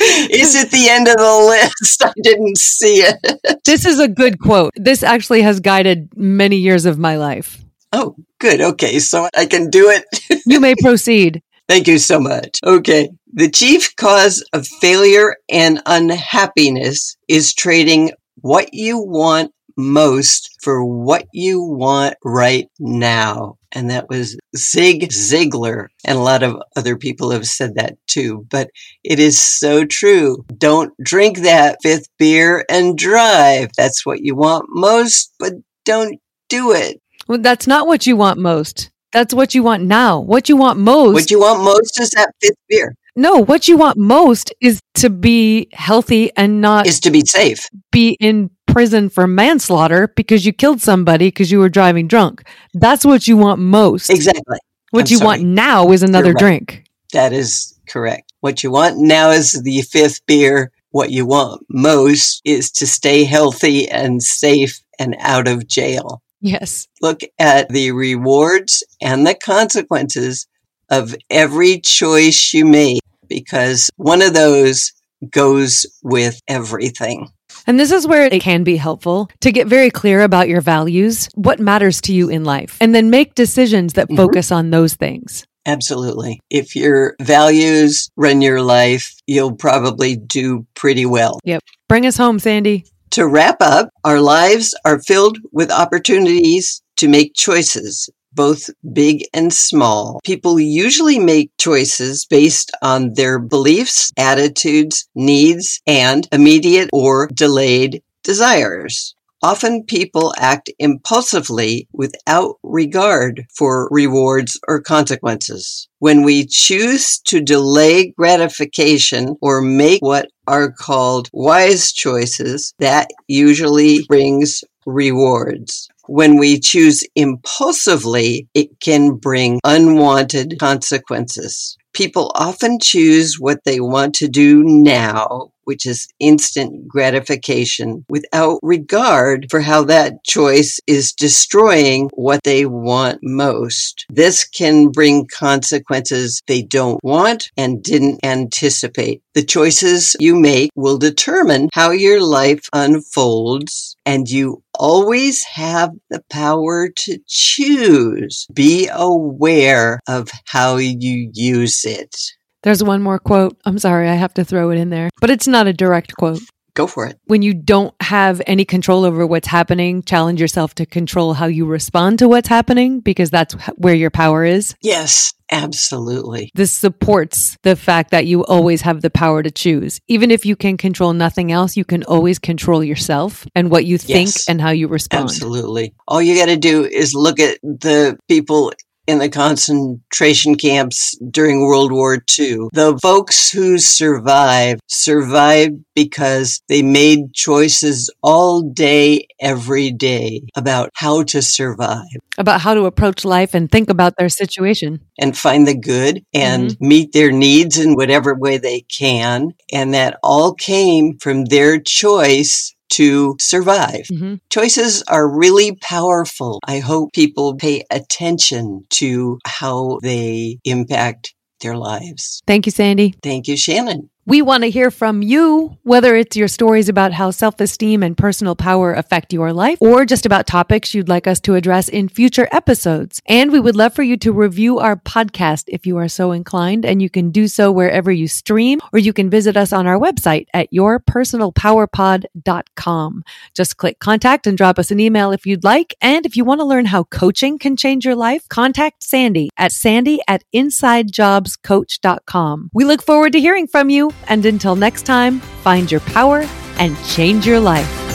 is 0.00 0.56
at 0.56 0.70
the 0.70 0.88
end 0.88 1.08
of 1.08 1.16
the 1.16 1.46
list. 1.48 2.02
I 2.04 2.12
didn't 2.22 2.58
see 2.58 3.02
it. 3.02 3.60
This 3.64 3.84
is 3.84 4.00
a 4.00 4.08
good 4.08 4.40
quote. 4.40 4.72
This 4.76 5.02
actually 5.02 5.42
has 5.42 5.60
guided 5.60 6.08
many 6.16 6.56
years 6.56 6.86
of 6.86 6.98
my 6.98 7.16
life. 7.16 7.62
Oh, 7.92 8.16
good. 8.38 8.60
Okay, 8.60 8.98
so 8.98 9.28
I 9.36 9.46
can 9.46 9.70
do 9.70 9.88
it. 9.90 10.04
You 10.46 10.60
may 10.60 10.74
proceed. 10.74 11.42
Thank 11.68 11.86
you 11.86 11.98
so 11.98 12.18
much. 12.18 12.58
Okay. 12.64 13.10
The 13.32 13.50
chief 13.50 13.94
cause 13.96 14.42
of 14.52 14.66
failure 14.66 15.36
and 15.50 15.82
unhappiness 15.86 17.16
is 17.28 17.54
trading 17.54 18.12
what 18.40 18.72
you 18.72 18.98
want 18.98 19.52
most 19.76 20.56
for 20.60 20.84
what 20.84 21.24
you 21.32 21.62
want 21.62 22.16
right 22.24 22.68
now. 22.80 23.56
And 23.72 23.90
that 23.90 24.08
was 24.08 24.36
Zig 24.56 25.08
Ziglar. 25.10 25.86
And 26.04 26.18
a 26.18 26.22
lot 26.22 26.42
of 26.42 26.60
other 26.74 26.96
people 26.96 27.30
have 27.30 27.46
said 27.46 27.76
that 27.76 27.96
too. 28.06 28.44
But 28.50 28.70
it 29.04 29.18
is 29.20 29.40
so 29.40 29.84
true. 29.84 30.44
Don't 30.56 30.92
drink 31.02 31.38
that 31.38 31.78
fifth 31.82 32.08
beer 32.18 32.64
and 32.68 32.98
drive. 32.98 33.70
That's 33.76 34.04
what 34.04 34.20
you 34.20 34.34
want 34.34 34.66
most, 34.68 35.32
but 35.38 35.52
don't 35.84 36.18
do 36.48 36.72
it. 36.72 37.00
Well, 37.28 37.38
that's 37.38 37.66
not 37.66 37.86
what 37.86 38.06
you 38.06 38.16
want 38.16 38.40
most. 38.40 38.90
That's 39.12 39.32
what 39.32 39.54
you 39.54 39.62
want 39.62 39.84
now. 39.84 40.20
What 40.20 40.48
you 40.48 40.56
want 40.56 40.78
most. 40.78 41.14
What 41.14 41.30
you 41.30 41.40
want 41.40 41.62
most 41.62 42.00
is 42.00 42.10
that 42.10 42.32
fifth 42.42 42.56
beer. 42.68 42.94
No, 43.18 43.44
what 43.44 43.66
you 43.66 43.76
want 43.76 43.98
most 43.98 44.54
is 44.60 44.80
to 44.94 45.10
be 45.10 45.68
healthy 45.72 46.30
and 46.36 46.60
not 46.60 46.86
Is 46.86 47.00
to 47.00 47.10
be 47.10 47.22
safe. 47.22 47.68
be 47.90 48.10
in 48.20 48.48
prison 48.68 49.08
for 49.08 49.26
manslaughter 49.26 50.06
because 50.14 50.46
you 50.46 50.52
killed 50.52 50.80
somebody 50.80 51.26
because 51.26 51.50
you 51.50 51.58
were 51.58 51.68
driving 51.68 52.06
drunk. 52.06 52.48
That's 52.74 53.04
what 53.04 53.26
you 53.26 53.36
want 53.36 53.60
most. 53.60 54.08
Exactly. 54.08 54.58
What 54.90 55.06
I'm 55.08 55.10
you 55.10 55.16
sorry. 55.16 55.26
want 55.26 55.42
now 55.42 55.90
is 55.90 56.04
another 56.04 56.30
right. 56.30 56.38
drink. 56.38 56.84
That 57.12 57.32
is 57.32 57.76
correct. 57.88 58.32
What 58.38 58.62
you 58.62 58.70
want 58.70 58.98
now 58.98 59.30
is 59.30 59.60
the 59.64 59.82
fifth 59.82 60.24
beer. 60.26 60.70
What 60.92 61.10
you 61.10 61.26
want 61.26 61.66
most 61.68 62.40
is 62.44 62.70
to 62.70 62.86
stay 62.86 63.24
healthy 63.24 63.88
and 63.88 64.22
safe 64.22 64.80
and 65.00 65.16
out 65.18 65.48
of 65.48 65.66
jail. 65.66 66.22
Yes. 66.40 66.86
Look 67.02 67.22
at 67.40 67.68
the 67.68 67.90
rewards 67.90 68.84
and 69.02 69.26
the 69.26 69.34
consequences 69.34 70.46
of 70.88 71.16
every 71.30 71.80
choice 71.80 72.54
you 72.54 72.64
make 72.64 73.00
because 73.28 73.90
one 73.96 74.22
of 74.22 74.34
those 74.34 74.92
goes 75.30 75.86
with 76.02 76.40
everything. 76.48 77.28
And 77.66 77.78
this 77.78 77.90
is 77.90 78.06
where 78.06 78.24
it 78.24 78.40
can 78.40 78.64
be 78.64 78.76
helpful 78.76 79.28
to 79.40 79.52
get 79.52 79.66
very 79.66 79.90
clear 79.90 80.22
about 80.22 80.48
your 80.48 80.60
values, 80.60 81.28
what 81.34 81.58
matters 81.58 82.00
to 82.02 82.14
you 82.14 82.28
in 82.28 82.44
life, 82.44 82.76
and 82.80 82.94
then 82.94 83.10
make 83.10 83.34
decisions 83.34 83.94
that 83.94 84.08
Mhm. 84.08 84.16
focus 84.16 84.52
on 84.52 84.70
those 84.70 84.94
things. 84.94 85.44
Absolutely. 85.66 86.40
If 86.48 86.74
your 86.74 87.14
values 87.20 88.08
run 88.16 88.40
your 88.40 88.62
life, 88.62 89.14
you'll 89.26 89.54
probably 89.54 90.16
do 90.16 90.66
pretty 90.74 91.04
well. 91.04 91.40
Yep. 91.44 91.62
Bring 91.88 92.06
us 92.06 92.16
home, 92.16 92.38
Sandy. 92.38 92.84
To 93.10 93.26
wrap 93.26 93.56
up, 93.60 93.90
our 94.04 94.20
lives 94.20 94.74
are 94.84 95.00
filled 95.02 95.38
with 95.52 95.70
opportunities 95.70 96.80
to 96.96 97.08
make 97.08 97.34
choices, 97.34 98.08
both 98.32 98.70
big 98.92 99.24
and 99.32 99.52
small. 99.52 100.20
People 100.24 100.60
usually 100.60 101.18
make 101.18 101.50
choices 101.58 102.26
based 102.26 102.70
on 102.82 103.14
their 103.14 103.38
beliefs, 103.38 104.12
attitudes, 104.16 105.08
needs, 105.14 105.80
and 105.86 106.28
immediate 106.32 106.90
or 106.92 107.28
delayed 107.28 108.02
desires. 108.22 109.14
Often 109.40 109.84
people 109.84 110.34
act 110.36 110.68
impulsively 110.80 111.86
without 111.92 112.56
regard 112.64 113.46
for 113.54 113.88
rewards 113.92 114.58
or 114.66 114.80
consequences. 114.80 115.88
When 116.00 116.24
we 116.24 116.44
choose 116.44 117.20
to 117.26 117.40
delay 117.40 118.10
gratification 118.18 119.36
or 119.40 119.62
make 119.62 120.02
what 120.02 120.28
are 120.48 120.72
called 120.72 121.28
wise 121.32 121.92
choices, 121.92 122.74
that 122.80 123.10
usually 123.28 124.04
brings 124.08 124.64
rewards. 124.88 125.88
When 126.06 126.38
we 126.38 126.58
choose 126.58 127.04
impulsively, 127.14 128.48
it 128.54 128.80
can 128.80 129.16
bring 129.16 129.60
unwanted 129.62 130.58
consequences. 130.58 131.76
People 131.92 132.32
often 132.34 132.78
choose 132.80 133.36
what 133.38 133.64
they 133.64 133.80
want 133.80 134.14
to 134.14 134.28
do 134.28 134.62
now, 134.64 135.50
which 135.64 135.84
is 135.84 136.08
instant 136.18 136.88
gratification, 136.88 138.06
without 138.08 138.58
regard 138.62 139.48
for 139.50 139.60
how 139.60 139.84
that 139.84 140.24
choice 140.24 140.80
is 140.86 141.12
destroying 141.12 142.08
what 142.14 142.42
they 142.44 142.64
want 142.64 143.18
most. 143.22 144.06
This 144.08 144.46
can 144.46 144.90
bring 144.90 145.26
consequences 145.26 146.40
they 146.46 146.62
don't 146.62 147.02
want 147.02 147.50
and 147.56 147.82
didn't 147.82 148.20
anticipate. 148.24 149.22
The 149.38 149.44
choices 149.44 150.16
you 150.18 150.34
make 150.34 150.72
will 150.74 150.98
determine 150.98 151.68
how 151.72 151.92
your 151.92 152.20
life 152.20 152.68
unfolds, 152.72 153.94
and 154.04 154.28
you 154.28 154.64
always 154.74 155.44
have 155.44 155.92
the 156.10 156.24
power 156.28 156.88
to 156.88 157.18
choose. 157.28 158.48
Be 158.52 158.88
aware 158.92 160.00
of 160.08 160.28
how 160.46 160.78
you 160.78 161.30
use 161.32 161.84
it. 161.84 162.16
There's 162.64 162.82
one 162.82 163.00
more 163.00 163.20
quote. 163.20 163.56
I'm 163.64 163.78
sorry, 163.78 164.08
I 164.08 164.14
have 164.14 164.34
to 164.34 164.44
throw 164.44 164.70
it 164.70 164.76
in 164.76 164.90
there, 164.90 165.08
but 165.20 165.30
it's 165.30 165.46
not 165.46 165.68
a 165.68 165.72
direct 165.72 166.16
quote. 166.16 166.40
Go 166.78 166.86
for 166.86 167.06
it. 167.06 167.18
When 167.24 167.42
you 167.42 167.54
don't 167.54 167.92
have 168.00 168.40
any 168.46 168.64
control 168.64 169.04
over 169.04 169.26
what's 169.26 169.48
happening, 169.48 170.00
challenge 170.04 170.40
yourself 170.40 170.76
to 170.76 170.86
control 170.86 171.34
how 171.34 171.46
you 171.46 171.66
respond 171.66 172.20
to 172.20 172.28
what's 172.28 172.46
happening 172.46 173.00
because 173.00 173.30
that's 173.30 173.54
where 173.78 173.94
your 173.96 174.10
power 174.10 174.44
is. 174.44 174.76
Yes, 174.80 175.34
absolutely. 175.50 176.52
This 176.54 176.70
supports 176.72 177.56
the 177.64 177.74
fact 177.74 178.12
that 178.12 178.26
you 178.26 178.44
always 178.44 178.82
have 178.82 179.02
the 179.02 179.10
power 179.10 179.42
to 179.42 179.50
choose. 179.50 180.00
Even 180.06 180.30
if 180.30 180.46
you 180.46 180.54
can 180.54 180.76
control 180.76 181.12
nothing 181.14 181.50
else, 181.50 181.76
you 181.76 181.84
can 181.84 182.04
always 182.04 182.38
control 182.38 182.84
yourself 182.84 183.44
and 183.56 183.72
what 183.72 183.84
you 183.84 183.98
think 183.98 184.28
Yes. 184.28 184.48
and 184.48 184.60
how 184.60 184.70
you 184.70 184.86
respond. 184.86 185.24
Absolutely. 185.24 185.94
All 186.06 186.22
you 186.22 186.36
got 186.36 186.46
to 186.46 186.56
do 186.56 186.84
is 186.84 187.12
look 187.12 187.40
at 187.40 187.58
the 187.62 188.16
people 188.28 188.72
in 189.08 189.18
the 189.18 189.28
concentration 189.30 190.54
camps 190.54 191.18
during 191.30 191.62
World 191.62 191.90
War 191.90 192.22
II. 192.38 192.68
The 192.74 192.98
folks 193.02 193.50
who 193.50 193.78
survived 193.78 194.82
survived 194.86 195.82
because 195.94 196.60
they 196.68 196.82
made 196.82 197.32
choices 197.32 198.12
all 198.22 198.60
day, 198.60 199.26
every 199.40 199.90
day 199.90 200.42
about 200.54 200.90
how 200.94 201.22
to 201.22 201.40
survive 201.40 202.04
About 202.36 202.60
how 202.60 202.74
to 202.74 202.84
approach 202.84 203.24
life 203.24 203.54
and 203.54 203.70
think 203.70 203.88
about 203.88 204.14
their 204.18 204.28
situation. 204.28 205.00
and 205.18 205.36
find 205.36 205.66
the 205.66 205.76
good 205.76 206.22
and 206.34 206.70
mm-hmm. 206.70 206.88
meet 206.88 207.12
their 207.12 207.32
needs 207.32 207.78
in 207.78 207.94
whatever 207.94 208.34
way 208.34 208.58
they 208.58 208.82
can. 208.82 209.52
And 209.72 209.94
that 209.94 210.18
all 210.22 210.52
came 210.54 211.18
from 211.18 211.46
their 211.46 211.80
choice 211.80 212.74
to 212.90 213.36
survive. 213.40 214.06
hmm 214.08 214.34
Choices 214.50 215.02
are 215.08 215.28
really 215.28 215.76
powerful. 215.76 216.58
I 216.66 216.78
hope 216.78 217.12
people 217.12 217.54
pay 217.56 217.84
attention 217.90 218.86
to 218.90 219.38
how 219.46 219.98
they 220.02 220.58
impact 220.64 221.34
their 221.60 221.76
lives. 221.76 222.42
Thank 222.46 222.66
you, 222.66 222.72
Sandy. 222.72 223.14
Thank 223.22 223.46
you, 223.46 223.56
Shannon. 223.56 224.10
We 224.28 224.42
want 224.42 224.64
to 224.64 224.68
hear 224.68 224.90
from 224.90 225.22
you, 225.22 225.78
whether 225.84 226.14
it's 226.14 226.36
your 226.36 226.48
stories 226.48 226.90
about 226.90 227.14
how 227.14 227.30
self 227.30 227.58
esteem 227.60 228.02
and 228.02 228.14
personal 228.14 228.54
power 228.54 228.92
affect 228.92 229.32
your 229.32 229.54
life, 229.54 229.78
or 229.80 230.04
just 230.04 230.26
about 230.26 230.46
topics 230.46 230.92
you'd 230.92 231.08
like 231.08 231.26
us 231.26 231.40
to 231.40 231.54
address 231.54 231.88
in 231.88 232.10
future 232.10 232.46
episodes. 232.52 233.22
And 233.24 233.50
we 233.50 233.58
would 233.58 233.74
love 233.74 233.94
for 233.94 234.02
you 234.02 234.18
to 234.18 234.30
review 234.30 234.80
our 234.80 234.96
podcast 234.96 235.64
if 235.68 235.86
you 235.86 235.96
are 235.96 236.08
so 236.08 236.32
inclined, 236.32 236.84
and 236.84 237.00
you 237.00 237.08
can 237.08 237.30
do 237.30 237.48
so 237.48 237.72
wherever 237.72 238.12
you 238.12 238.28
stream, 238.28 238.80
or 238.92 238.98
you 238.98 239.14
can 239.14 239.30
visit 239.30 239.56
us 239.56 239.72
on 239.72 239.86
our 239.86 239.98
website 239.98 240.44
at 240.52 240.70
yourpersonalpowerpod.com. 240.74 243.24
Just 243.54 243.78
click 243.78 243.98
contact 243.98 244.46
and 244.46 244.58
drop 244.58 244.78
us 244.78 244.90
an 244.90 245.00
email 245.00 245.32
if 245.32 245.46
you'd 245.46 245.64
like. 245.64 245.94
And 246.02 246.26
if 246.26 246.36
you 246.36 246.44
want 246.44 246.60
to 246.60 246.66
learn 246.66 246.84
how 246.84 247.04
coaching 247.04 247.58
can 247.58 247.78
change 247.78 248.04
your 248.04 248.14
life, 248.14 248.46
contact 248.50 249.02
Sandy 249.02 249.48
at 249.56 249.72
sandy 249.72 250.20
at 250.28 250.44
insidejobscoach.com. 250.54 252.70
We 252.74 252.84
look 252.84 253.02
forward 253.02 253.32
to 253.32 253.40
hearing 253.40 253.66
from 253.66 253.88
you. 253.88 254.12
And 254.26 254.44
until 254.44 254.76
next 254.76 255.02
time, 255.02 255.40
find 255.62 255.90
your 255.90 256.00
power 256.00 256.44
and 256.78 256.96
change 257.04 257.46
your 257.46 257.60
life. 257.60 258.07